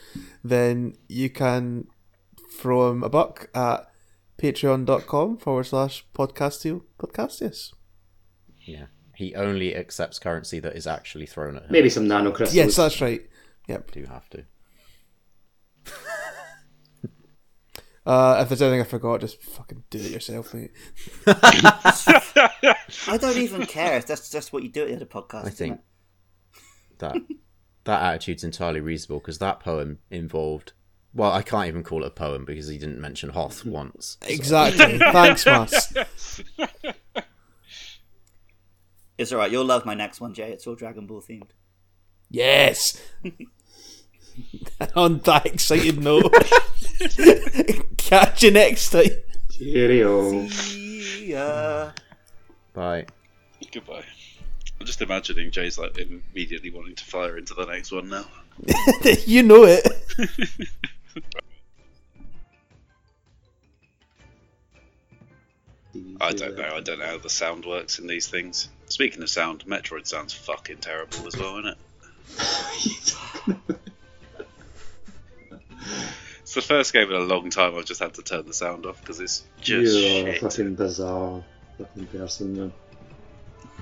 [0.44, 1.86] then you can
[2.62, 3.88] throw him a buck at
[4.38, 7.74] patreon.com forward slash podcastio podcastius.
[8.60, 8.86] yeah.
[9.16, 11.70] He only accepts currency that is actually thrown at him.
[11.70, 12.56] Maybe some nano crystals.
[12.56, 13.22] Yes, that's right.
[13.68, 13.92] Yep.
[13.92, 14.46] Do you have to.
[18.04, 20.72] Uh, if there's anything I forgot, just fucking do it yourself, mate.
[21.28, 25.46] I don't even care if that's just what you do at a podcast.
[25.46, 25.80] I think
[26.98, 27.16] that
[27.84, 30.74] that attitude's entirely reasonable because that poem involved.
[31.14, 33.72] Well, I can't even call it a poem because he didn't mention Hoth mm-hmm.
[33.72, 34.18] once.
[34.28, 34.98] Exactly.
[34.98, 35.94] Thanks, Mas.
[39.18, 40.52] It's alright, you'll love my next one, Jay.
[40.52, 41.52] It's all Dragon Ball themed.
[42.32, 43.00] Yes.
[44.96, 46.34] On that excited note,
[47.98, 49.12] catch you next time.
[49.52, 50.48] Cheerio.
[51.20, 51.92] Yeah.
[52.74, 53.06] Bye.
[53.72, 54.06] Goodbye.
[54.80, 58.26] I'm just imagining Jay's like immediately wanting to fire into the next one now.
[59.28, 59.88] you know it.
[66.22, 66.70] I don't know.
[66.76, 68.70] I don't know how the sound works in these things.
[68.88, 71.78] Speaking of sound, Metroid sounds fucking terrible as well, isn't it?
[76.42, 78.86] it's the first game in a long time I've just had to turn the sound
[78.86, 80.42] off because it's just You're a shit.
[80.42, 81.44] fucking bizarre
[81.78, 82.74] fucking person, man.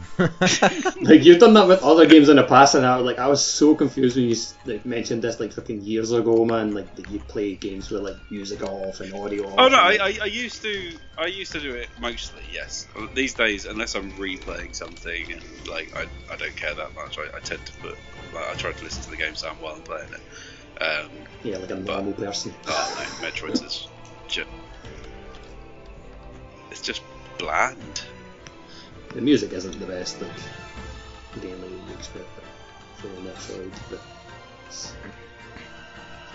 [0.20, 3.28] like you've done that with other games in the past, and I was like I
[3.28, 4.36] was so confused when you
[4.66, 6.74] like mentioned this like fucking years ago, man.
[6.74, 9.46] Like that you play games with like music off and audio.
[9.48, 12.44] Off Oh no, I, I, I used to I used to do it mostly.
[12.52, 17.18] Yes, these days unless I'm replaying something and like I, I don't care that much,
[17.18, 17.98] I, I tend to put
[18.34, 20.84] like, I try to listen to the game sound while I'm playing it.
[20.84, 21.10] Um,
[21.44, 22.54] yeah, like a normal person.
[22.68, 23.88] oh no, Metroid's is
[24.28, 24.50] just
[26.72, 27.02] it's just
[27.38, 28.04] bland.
[29.14, 30.32] The music isn't the best like
[31.42, 32.26] game that you expect
[32.96, 34.02] for a Metroid, but
[34.68, 34.94] it's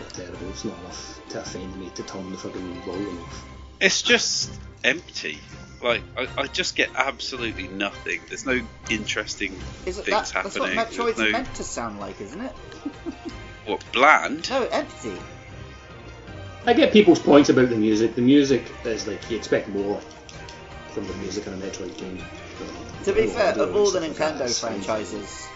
[0.00, 0.48] not terrible.
[0.50, 3.44] It's not enough to offend me to turn the fucking volume off.
[3.80, 5.38] It's just empty.
[5.82, 8.20] Like I, I just get absolutely nothing.
[8.28, 8.60] There's no
[8.90, 11.06] interesting Is it things that, that's what happening.
[11.06, 12.52] Metroid's no meant to sound like, isn't it?
[13.66, 14.48] what bland.
[14.50, 15.16] No, empty.
[16.66, 18.14] I get people's points about the music.
[18.14, 20.00] The music is like you expect more
[20.94, 22.18] from the music in a Metroid game.
[23.04, 25.48] To be fair, of all the and stuff like that, Nintendo franchises,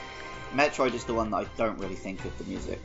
[0.52, 2.80] Metroid is the one that I don't really think of the music.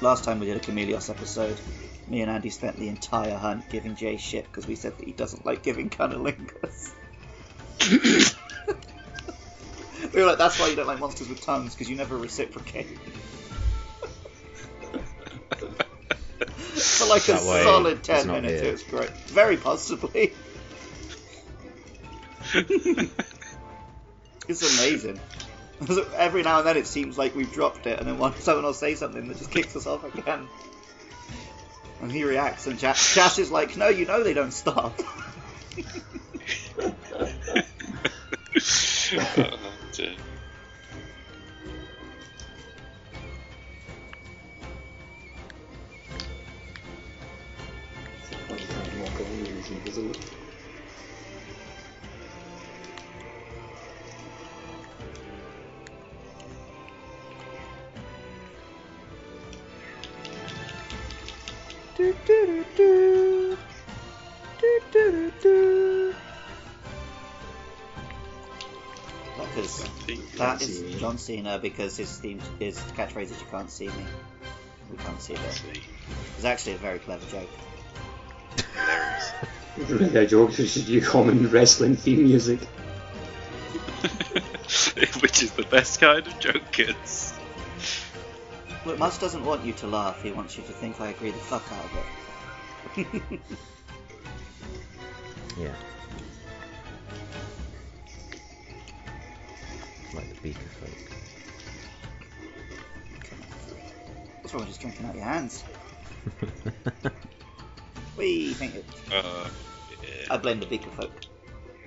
[0.00, 1.60] Last time we did a Chameleos episode,
[2.08, 5.12] me and Andy spent the entire hunt giving Jay shit because we said that he
[5.12, 6.90] doesn't like giving cunnilingus.
[10.14, 12.86] we were like, that's why you don't like monsters with tongues because you never reciprocate.
[16.72, 18.70] For like a That way solid 10 minutes, here.
[18.70, 19.10] it was great.
[19.28, 20.32] Very possibly.
[24.48, 25.20] It's amazing.
[26.16, 28.74] Every now and then it seems like we've dropped it, and then one, someone will
[28.74, 30.48] say something that just kicks us off again.
[32.00, 35.00] And he reacts, and Jas is like, "No, you know they don't stop."
[71.02, 74.04] John Cena because his theme, his catchphrase is "You can't see me."
[74.88, 75.40] We can't see it.
[76.36, 77.48] It's actually a very clever joke.
[78.76, 79.32] Hilarious.
[79.90, 82.60] Really a joke, it's just you common wrestling theme music.
[85.22, 87.34] Which is the best kind of joke, kids.
[88.84, 90.22] Look, Mus doesn't want you to laugh.
[90.22, 91.96] He wants you to think I agree the fuck out of
[92.96, 93.40] it.
[95.58, 95.74] Yeah.
[100.42, 100.90] Like the beaker folk.
[104.42, 105.64] What's wrong with just drinking out your hands?
[108.16, 108.84] we think it.
[109.12, 109.48] Uh,
[110.30, 111.12] I blame the beaker folk.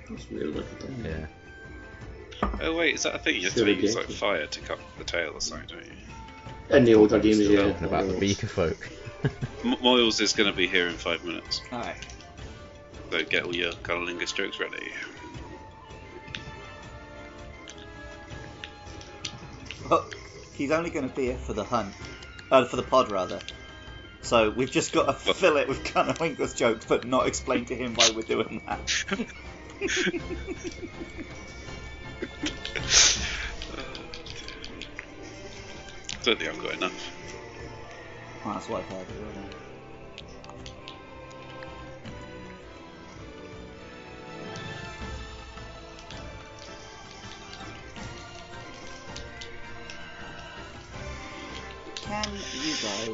[0.10, 1.06] That's weird looking thing.
[1.06, 2.50] Yeah.
[2.62, 3.36] oh wait, is that a thing?
[3.36, 6.76] You have to Silly use like fire to cut the tail or something, don't you?
[6.78, 7.72] In the older games, Still yeah.
[7.74, 8.90] talking about the beaker folk.
[9.64, 11.96] M- Moyles is going to be here in five minutes, Alright.
[13.12, 14.92] so get all your Cunnilingus jokes ready.
[19.88, 20.16] But
[20.54, 21.94] he's only going to be here for the hunt.
[22.52, 23.40] Uh, for the pod, rather.
[24.22, 27.66] So we've just got to fill it with kind of Cunnilingus jokes, but not explain
[27.66, 28.80] to him why we're doing that.
[29.12, 29.16] I
[36.24, 37.12] don't think I've got enough.
[38.44, 39.65] Well, that's what I've heard.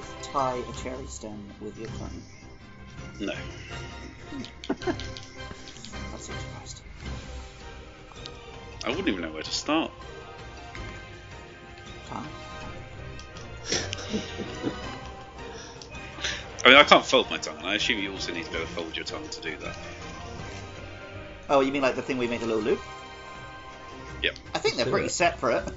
[0.01, 2.21] You guys tie a cherry stem with your tongue?
[3.19, 3.33] No.
[4.67, 6.81] That's so surprised.
[8.83, 9.91] I wouldn't even know where to start.
[12.07, 12.27] Tongue?
[16.63, 18.57] I mean, I can't fold my tongue, and I assume you also need to be
[18.57, 19.77] able to fold your tongue to do that.
[21.49, 22.79] Oh, you mean like the thing we made a little loop?
[24.21, 24.35] Yep.
[24.53, 25.63] I think they're pretty separate.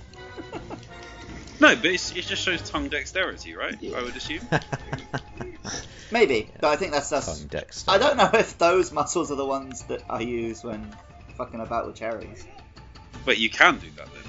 [1.61, 3.77] No, but it's, it just shows tongue dexterity, right?
[3.95, 4.41] I would assume.
[6.11, 7.39] Maybe, but I think that's that's.
[7.39, 7.91] Tongue dexter.
[7.91, 10.95] I don't know if those muscles are the ones that I use when
[11.37, 12.47] fucking about with cherries.
[13.25, 14.23] But you can do that then.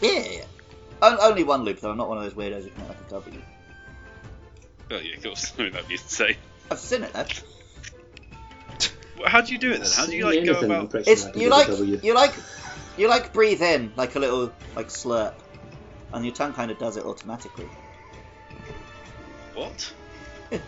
[0.00, 0.44] Yeah, yeah.
[1.02, 1.90] O- only one loop though.
[1.90, 3.42] I'm not one of those weirdos who can make like a W.
[4.90, 5.52] Oh yeah, of course.
[5.58, 6.36] I mean, that'd be insane.
[6.70, 7.12] I've seen it.
[7.12, 7.24] Though.
[9.18, 9.90] Well, how do you do it then?
[9.94, 10.84] How do you like go about?
[10.84, 11.68] impressive It's you like
[12.02, 12.34] you like
[12.96, 15.34] you like breathe in like a little like slurp,
[16.12, 17.68] and your tongue kind of does it automatically.
[19.54, 19.92] What?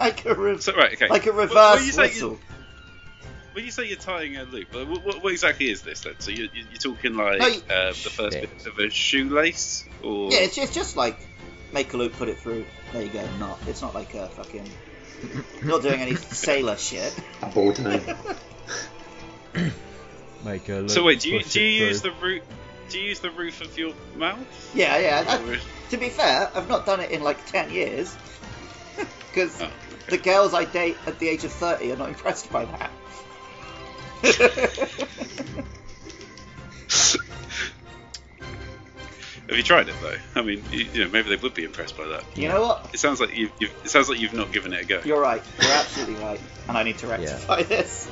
[0.00, 1.08] like a re- So right, okay.
[1.08, 2.30] like a When- when reverse you say whistle.
[2.30, 2.38] You,
[3.52, 6.14] when you say you're tying a loop, what, what, what exactly is this then?
[6.18, 8.56] So you, you, you're talking like No, you- uh, the first Shit.
[8.56, 11.18] bit of a shoelace, or Yeah, it's just, just like
[11.72, 12.64] make a loop, put it through.
[12.92, 13.26] There you go.
[13.38, 13.58] Not.
[13.66, 14.68] It's not like a fucking.
[15.64, 17.12] not doing any sailor shit.
[17.42, 18.16] A bow tie.
[20.44, 20.90] Make a loop.
[20.90, 22.12] So wait, do you do you it use through.
[22.12, 22.42] the root?
[22.90, 24.72] Do you use the roof of your mouth?
[24.74, 25.24] Yeah, yeah.
[25.26, 25.58] I-
[25.90, 28.14] to be fair, I've not done it in like ten years
[29.30, 29.70] because Oh,
[30.08, 32.90] the girls I date at the age of thirty are not impressed by that.
[39.48, 40.14] Have you tried it though?
[40.40, 42.22] I mean, you, you know, maybe they would be impressed by that.
[42.36, 42.90] you know what?
[42.92, 45.00] It sounds like you've, you've it sounds like you've not given it a go.
[45.04, 45.42] You're right.
[45.62, 48.08] You're absolutely right, and I need to rectify this.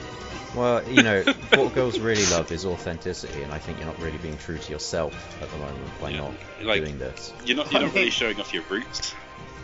[0.57, 1.23] Well, you know,
[1.55, 4.73] what girls really love is authenticity, and I think you're not really being true to
[4.73, 6.21] yourself at the moment by Yeah.
[6.23, 6.33] not
[6.63, 7.33] Like- doing this.
[7.45, 9.15] You're not you're not really showing off your roots.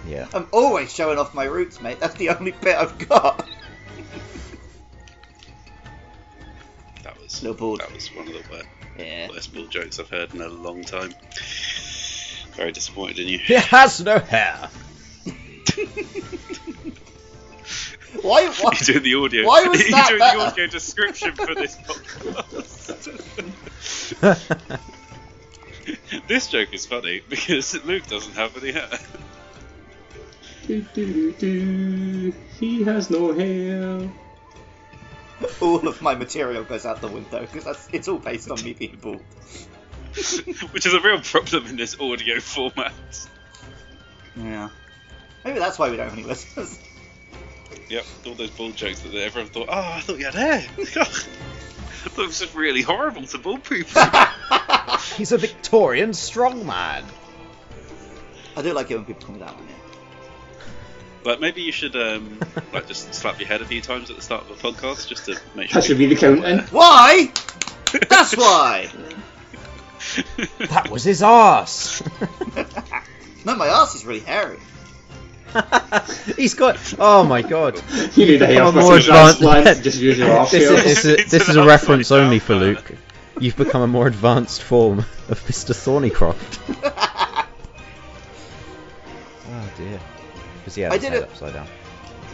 [0.06, 0.26] Yeah.
[0.34, 1.98] I'm always showing off my roots, mate.
[1.98, 3.48] That's the only bit I've got.
[7.04, 7.80] That was Little bald.
[7.80, 8.66] that was one of the worst,
[8.98, 9.28] Yeah.
[9.28, 11.12] worst ball jokes I've heard in a long time.
[12.54, 13.38] Very disappointed in you.
[13.38, 14.68] He has no hair.
[18.22, 18.46] Why?
[18.48, 18.72] Why?
[18.86, 19.46] You're doing the audio.
[19.46, 20.38] Why was you're that doing better?
[20.38, 23.00] the audio description for this podcast.
[26.28, 28.88] this joke is funny because Luke doesn't have any hair.
[30.66, 32.32] Do, do, do, do.
[32.60, 34.08] He has no hair.
[35.60, 38.96] All of my material goes out the window because it's all based on me being
[39.02, 39.20] bald.
[40.70, 42.92] Which is a real problem in this audio format.
[44.36, 44.68] Yeah.
[45.44, 46.78] Maybe that's why we don't have any listeners.
[47.88, 50.60] Yep, all those bald jokes that everyone thought, oh, I thought you had hair.
[50.76, 51.06] that
[52.10, 54.02] thought was just really horrible to bald people.
[55.16, 57.04] He's a Victorian strongman.
[58.56, 59.66] I do like it when people call me that one.
[59.68, 59.74] Yeah.
[61.24, 62.38] But maybe you should um,
[62.72, 65.26] like just slap your head a few times at the start of the podcast just
[65.26, 65.80] to make sure.
[65.80, 66.60] That should be the counting.
[66.70, 67.32] Why?
[68.08, 68.90] That's why.
[70.58, 72.02] That was his ass.
[73.44, 74.58] No, my ass is really hairy.
[76.36, 76.78] He's got.
[76.98, 77.80] Oh my god.
[78.16, 79.58] You need a hair Become a more transplant.
[79.60, 82.38] advanced- Just use your off This is, this is, this is a reference upside only
[82.38, 82.54] for.
[82.54, 82.92] Luke.
[83.40, 85.72] You've become a more advanced form of Mr.
[85.74, 86.58] Thornycroft.
[89.48, 90.00] oh dear.
[90.58, 91.66] Because yeah, I it's did head it- upside down.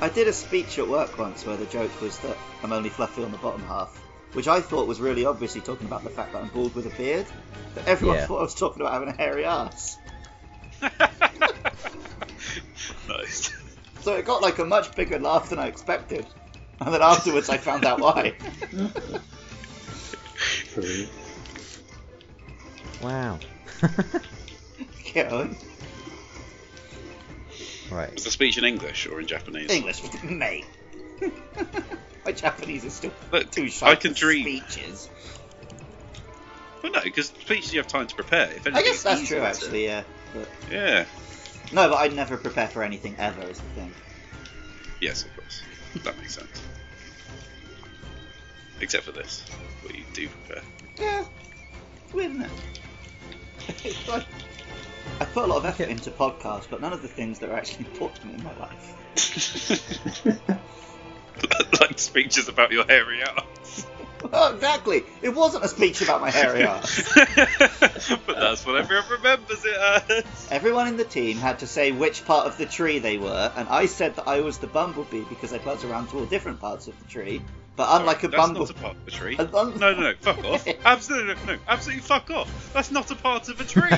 [0.00, 3.24] I did a speech at work once where the joke was that I'm only fluffy
[3.24, 3.96] on the bottom half,
[4.32, 6.96] which I thought was really obviously talking about the fact that I'm bald with a
[6.96, 7.26] beard.
[7.74, 8.26] But everyone Yeah.
[8.26, 9.98] thought I was talking about having a hairy ass.
[13.08, 13.50] Nice.
[14.02, 16.24] So it got like a much bigger laugh than I expected.
[16.80, 18.34] And then afterwards I found out why.
[20.74, 21.10] Brilliant.
[23.00, 23.38] Wow.
[25.14, 25.56] Get on.
[27.92, 28.12] right.
[28.12, 29.70] Was the speech in English or in Japanese?
[29.70, 30.64] English, mate.
[32.24, 34.42] My Japanese is still Look, too shy I can for dream.
[34.62, 35.08] speeches.
[36.82, 38.50] Well, no, because speeches you have time to prepare.
[38.50, 40.02] If I anything, guess that's easier true, to- actually, yeah.
[40.34, 41.04] But, Yeah.
[41.72, 43.92] No, but I'd never prepare for anything ever, is the thing.
[45.00, 45.62] Yes, of course.
[46.04, 46.62] That makes sense.
[48.80, 49.44] Except for this,
[49.82, 50.62] where you do prepare.
[50.98, 51.24] Yeah,
[52.04, 52.50] it's weird, isn't it?
[54.08, 54.26] Like,
[55.20, 57.56] I put a lot of effort into podcasts, but none of the things that are
[57.56, 58.94] actually important in my life.
[61.80, 63.57] like speeches about your hairy ass.
[64.22, 65.04] Well, exactly.
[65.22, 67.08] It wasn't a speech about my hairy ass.
[68.26, 70.48] but that's what everyone remembers it as.
[70.50, 73.68] Everyone in the team had to say which part of the tree they were, and
[73.68, 76.88] I said that I was the bumblebee because I buzz around to all different parts
[76.88, 77.42] of the tree.
[77.76, 79.36] But unlike a bumblebee, That's not a part of a tree.
[79.36, 80.66] No, no, no, fuck off.
[80.84, 82.72] Absolutely, no, no, absolutely fuck off.
[82.72, 83.96] That's not a part of a tree.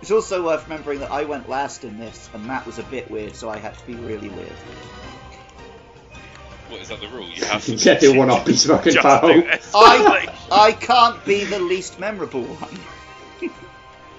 [0.00, 3.10] it's also worth remembering that I went last in this, and Matt was a bit
[3.10, 4.52] weird, so I had to be really weird.
[6.68, 7.28] What is that the rule?
[7.28, 9.28] You have to Get the one up his fucking just pal.
[9.28, 10.34] do I.
[10.50, 12.78] I can't be the least memorable one.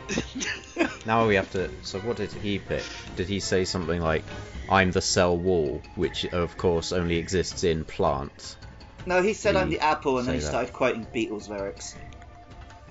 [1.06, 1.70] Now we have to.
[1.84, 2.84] So what did he pick?
[3.16, 4.24] Did he say something like,
[4.70, 8.58] "I'm the cell wall," which of course only exists in plants?
[9.06, 9.72] No, he said I'm hmm.
[9.72, 10.48] the apple, and then he that.
[10.48, 11.96] started quoting Beatles lyrics.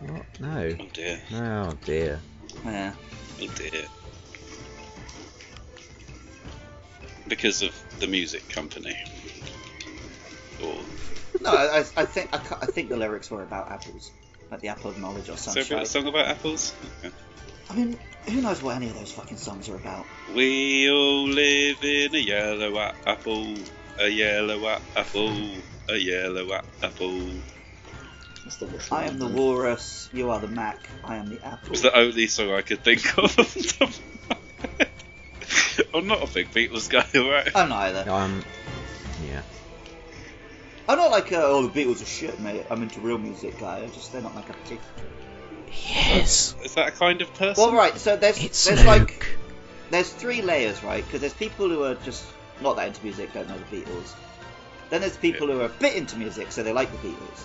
[0.00, 0.22] What?
[0.40, 0.76] No.
[0.80, 2.20] Oh dear, Oh dear.
[2.64, 2.92] Yeah.
[3.40, 3.84] oh dear.
[7.28, 8.96] Because of the music company.
[10.62, 10.84] Or
[11.40, 14.10] No, I, I- I think I, I think the lyrics were about apples,
[14.50, 15.84] like the apple of knowledge or is there a something.
[15.86, 16.72] song about apples?
[17.04, 17.14] Okay.
[17.68, 17.98] I mean,
[18.28, 20.06] who knows what any of those fucking songs are about?
[20.32, 23.56] We all live in a yellow apple,
[23.98, 27.32] a yellow apple, a yellow apple.
[28.44, 31.70] That's the worst I am the walrus, you are the Mac, I am the apple.
[31.70, 33.34] was the only song I could think of.
[35.94, 37.50] I'm not a big Beatles guy, alright?
[37.54, 38.10] I'm not either.
[38.10, 38.44] Um.
[39.26, 39.42] Yeah.
[40.88, 42.64] I'm not like, uh, oh, the Beatles are shit, mate.
[42.70, 43.78] I'm into real music guy.
[43.82, 44.82] I just, they're not like a particular.
[45.88, 46.54] Yes.
[46.62, 47.62] Is that a kind of person?
[47.62, 48.86] Well, right, so there's, It's there's Luke.
[48.86, 49.26] like,
[49.90, 51.04] there's three layers, right?
[51.04, 52.24] Because there's people who are just
[52.60, 54.14] not that into music, don't know the Beatles.
[54.90, 57.44] Then there's people who are a bit into music, so they like the Beatles.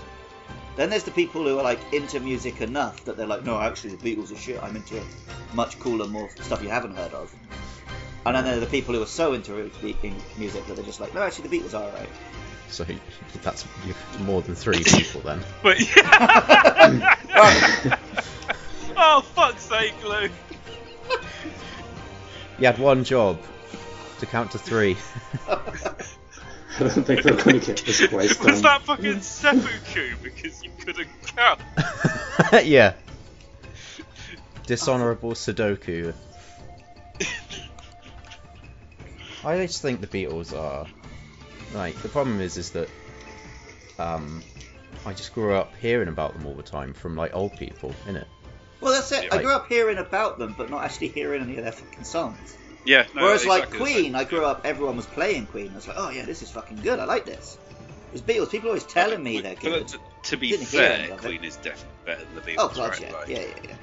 [0.76, 3.96] Then there's the people who are like into music enough that they're like, no, actually
[3.96, 4.62] the Beatles are shit.
[4.62, 5.02] I'm into
[5.54, 7.34] much cooler, more stuff you haven't heard of.
[8.26, 11.00] And then there are the people who are so into in music that they're just
[11.00, 12.10] like, no, actually the Beatles are alright.
[12.70, 12.86] So
[13.42, 13.66] that's
[14.20, 15.42] more than three people then.
[15.64, 17.16] But yeah.
[18.98, 20.32] oh, fuck's sake, Luke.
[22.60, 23.42] You had one job
[24.20, 24.96] to count to three.
[25.48, 25.60] I
[26.80, 28.52] don't think we're going to get this place done.
[28.52, 31.60] Was that fucking seppuku because you couldn't count?
[32.64, 32.94] yeah.
[34.68, 36.14] Dishonorable Sudoku.
[39.44, 40.86] I just think the Beatles are
[41.74, 42.90] like the problem is is that
[44.00, 44.44] um
[45.06, 48.26] I just grew up hearing about them all the time from like old people, innit?
[48.82, 49.26] Well, that's it.
[49.26, 49.36] Yeah.
[49.36, 52.58] I grew up hearing about them, but not actually hearing any of their fucking songs.
[52.86, 53.06] Yeah.
[53.16, 54.16] No, Whereas, exactly like Queen.
[54.16, 55.70] I grew up, everyone was playing Queen.
[55.72, 57.00] I was like, oh yeah, this is fucking good.
[57.00, 57.58] I like this.
[58.12, 58.50] There's Beatles.
[58.52, 59.88] People always telling me they're good.
[59.90, 61.18] to, to be Didn't hear any fair.
[61.18, 62.56] Queen is definitely better than the Beatles.
[62.60, 63.02] Oh god, right?
[63.02, 63.76] yeah, Like- yeah, yeah, yeah.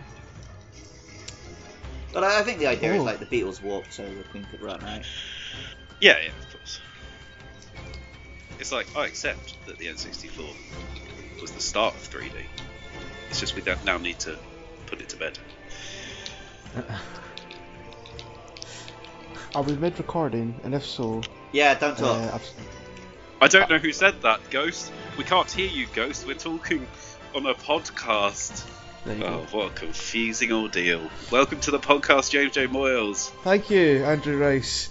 [2.12, 3.04] But I, I think the idea is Oh.
[3.04, 5.04] like the Beatles walked so the Queen could run, right?
[6.00, 6.80] Yeah, yeah, of course.
[8.58, 10.44] It's like I accept that the N64
[11.40, 12.32] was the start of 3D.
[13.30, 14.38] It's just we don't now need to
[14.86, 15.38] put it to bed.
[19.54, 20.54] Are we mid recording?
[20.62, 21.22] And if so,
[21.52, 22.16] Yeah, don't talk.
[22.16, 22.50] uh, I've,
[23.40, 24.92] I don't know who said that, Ghost.
[25.16, 26.26] We can't hear you, Ghost.
[26.26, 26.86] We're talking
[27.34, 28.64] on a podcast.
[29.04, 29.56] there you Oh, go.
[29.56, 31.08] what a confusing ordeal.
[31.32, 32.66] Welcome to the podcast, James J.
[32.66, 33.30] Moyles.
[33.42, 34.90] Thank you, Andrew Rice.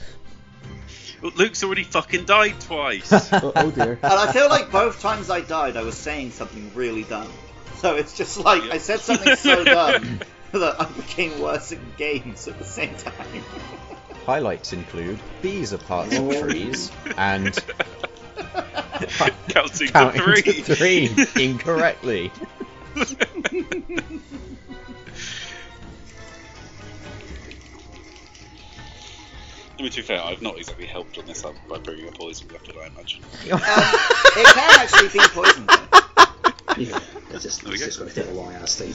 [1.22, 3.12] Luke's already fucking died twice.
[3.34, 3.94] Oh, oh dear.
[4.02, 7.32] And I feel like both times I died, I was saying something really dumb.
[7.78, 10.20] So it's just like I said something so dumb
[10.52, 13.44] that I became worse at games at the same time.
[14.26, 16.42] Highlights include bees are parts of Oh.
[16.42, 17.58] trees and
[19.50, 20.42] Counting to three.
[20.42, 22.32] to three incorrectly.
[29.78, 32.76] to be fair, I've not exactly helped on this um, by bringing a poison weapon,
[32.82, 33.22] I imagine.
[33.52, 33.60] Um,
[34.40, 35.70] it can actually be poisoned.
[36.78, 37.00] Yeah,
[37.32, 38.92] it's just, There it's just going to take a long ass time.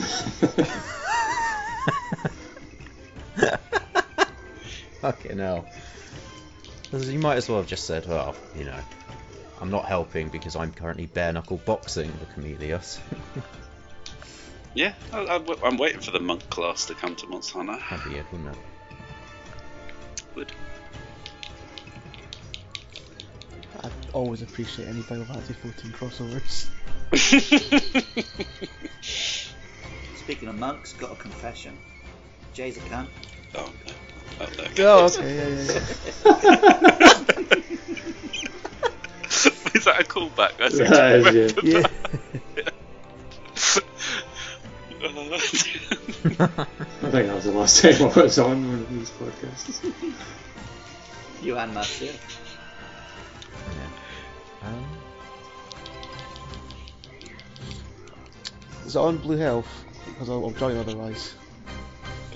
[5.01, 5.67] Fucking hell.
[6.93, 8.79] 'Cause You might as well have just said, well, you know,
[9.61, 13.01] I'm not helping because I'm currently bare knuckle boxing the Chameleos.
[14.75, 17.79] Yeah, I, I, am waiting for the monk class to come to Monster Hunter.
[17.91, 18.59] That'd be it, wouldn't it?
[20.35, 20.53] Would.
[24.13, 26.69] Always appreciate any Final Fantasy 14 crossovers.
[30.17, 31.77] Speaking of monks, got a confession.
[32.55, 33.09] Jay's a cunt.
[33.55, 33.93] oh, no.
[34.41, 34.65] Oh, no.
[34.79, 35.81] Oh, okay, yeah, yeah, yeah.
[39.75, 40.61] Is that a callback?
[40.61, 41.87] I seem That to is, remember yeah.
[46.39, 49.93] I think that was the last time I was on one of these podcasts.
[51.43, 52.09] You and Matthew.
[52.09, 53.89] Yeah.
[54.65, 54.85] Um,
[58.87, 59.85] Is it on Blue Health?
[60.07, 61.35] Because I'll, I'll join otherwise.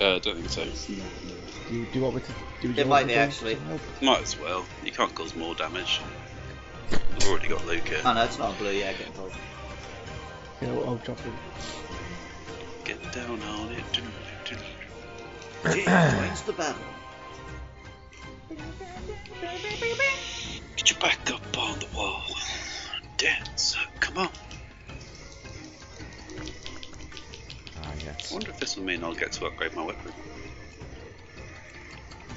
[0.01, 0.63] uh, I don't think so.
[0.63, 0.93] Do
[1.75, 2.27] you, do you want me to
[2.61, 3.55] do you It want might me be, to actually.
[3.55, 3.81] help?
[4.01, 4.65] Might as well.
[4.83, 5.99] You can't cause more damage.
[6.91, 8.01] We've already got Luca.
[8.05, 9.35] Oh no, it's not blue, yeah, get involved.
[10.61, 11.33] Yeah, I'll, I'll drop in.
[12.85, 13.83] Get down on it.
[15.73, 16.81] Jay joins the battle.
[20.77, 22.23] Get your back up on the wall.
[23.17, 23.75] Dance.
[23.99, 24.29] Come on.
[27.77, 28.31] ah, I yes.
[28.31, 30.11] wonder if this will mean I'll get to upgrade my weapon.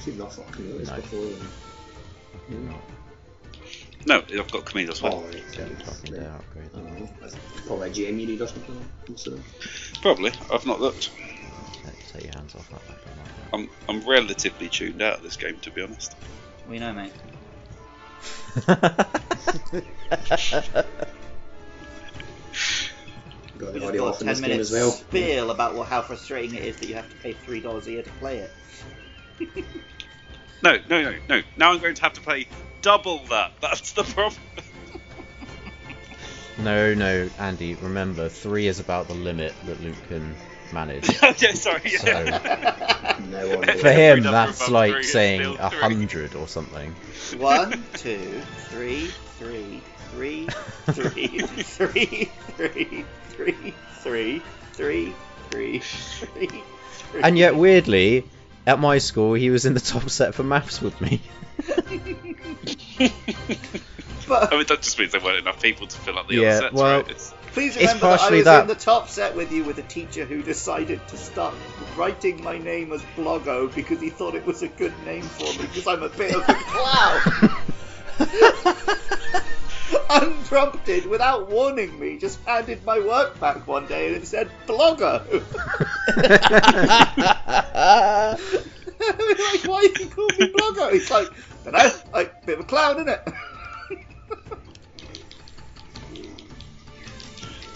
[0.04, 0.96] Keep not fucking with this No.
[0.96, 1.20] before.
[2.48, 2.74] then.
[4.06, 5.34] No, No, I've got Chameleos Oh, weapon.
[5.34, 5.56] right.
[5.56, 6.86] don't fucking upgrade I them.
[6.86, 7.10] don't know.
[7.20, 7.36] That's
[7.66, 8.80] Probably a GM you need or something.
[9.08, 9.44] most of them.
[10.00, 10.32] Probably.
[10.52, 11.10] I've not looked.
[11.84, 13.10] Take, take your hands off that weapon.
[13.52, 16.16] I'm I'm relatively tuned out of this game, to be honest.
[16.68, 17.12] We know, mate.
[23.60, 24.90] Got the We've audio got off in 10 this game as well.
[24.90, 28.02] spiel about what, how frustrating it is that you have to pay $3 a year
[28.02, 28.50] to play it.
[30.62, 31.42] No, no, no, no.
[31.56, 32.46] Now I'm going to have to pay
[32.82, 33.52] double that.
[33.60, 34.40] That's the problem.
[36.58, 40.34] No, no, Andy, remember, three is about the limit that Luke can
[40.72, 41.08] manage.
[41.22, 41.82] yeah, sorry.
[41.84, 41.98] Yeah.
[41.98, 42.24] So,
[43.30, 46.94] Now on for him, that's like three saying a hundred or something.
[47.36, 49.06] One, two, three,
[49.38, 49.80] three,
[50.12, 50.46] three,
[50.92, 52.24] three, three, three,
[52.56, 54.42] three, three, three,
[54.72, 55.14] three,
[55.50, 57.22] three, three.
[57.22, 58.24] And yet, weirdly,
[58.66, 61.20] at my school, he was in the top set for maths with me.
[64.28, 66.48] But I mean, that just means there weren't enough people to fill up the Yeah,
[66.50, 67.10] other sets, well- right?
[67.10, 68.62] It's, please remember that I was that.
[68.62, 71.54] in the top set with you with a teacher who decided to start
[71.96, 75.66] writing my name as Bloggo because he thought it was a good name for me
[75.68, 77.56] because I'm a bit of a clown.
[80.10, 85.24] Unprompted, without warning me, just handed my work back one day and it said Blogger.
[89.00, 90.92] like, why you call me Blogger?
[90.92, 91.28] He's like,
[91.64, 93.28] don't know, like, bit of a clown, isn't it?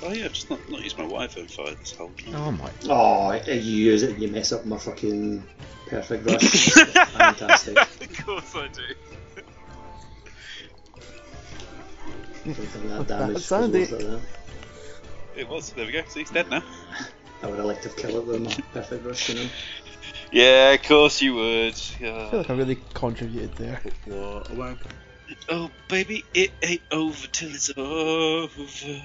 [0.05, 2.35] Oh yeah, I've just not, not used my Wi-Fi for this whole time.
[2.35, 2.71] Oh my.
[2.89, 5.43] Oh, you use it and you mess up my fucking
[5.87, 6.73] perfect rush.
[6.73, 7.77] Fantastic.
[8.01, 8.83] of course I do.
[12.45, 13.81] Don't think that damage was Sandy.
[13.81, 14.21] worth it.
[15.37, 15.73] It was.
[15.73, 16.03] There we go.
[16.09, 16.63] See, he's dead now.
[17.43, 19.51] I would have liked to have killed it with my perfect rush, you know.
[20.31, 21.75] Yeah, of course you would.
[21.75, 23.81] I feel like I really contributed there.
[24.07, 24.91] What a wanker.
[25.49, 29.03] Oh, baby, it ain't over till it's over.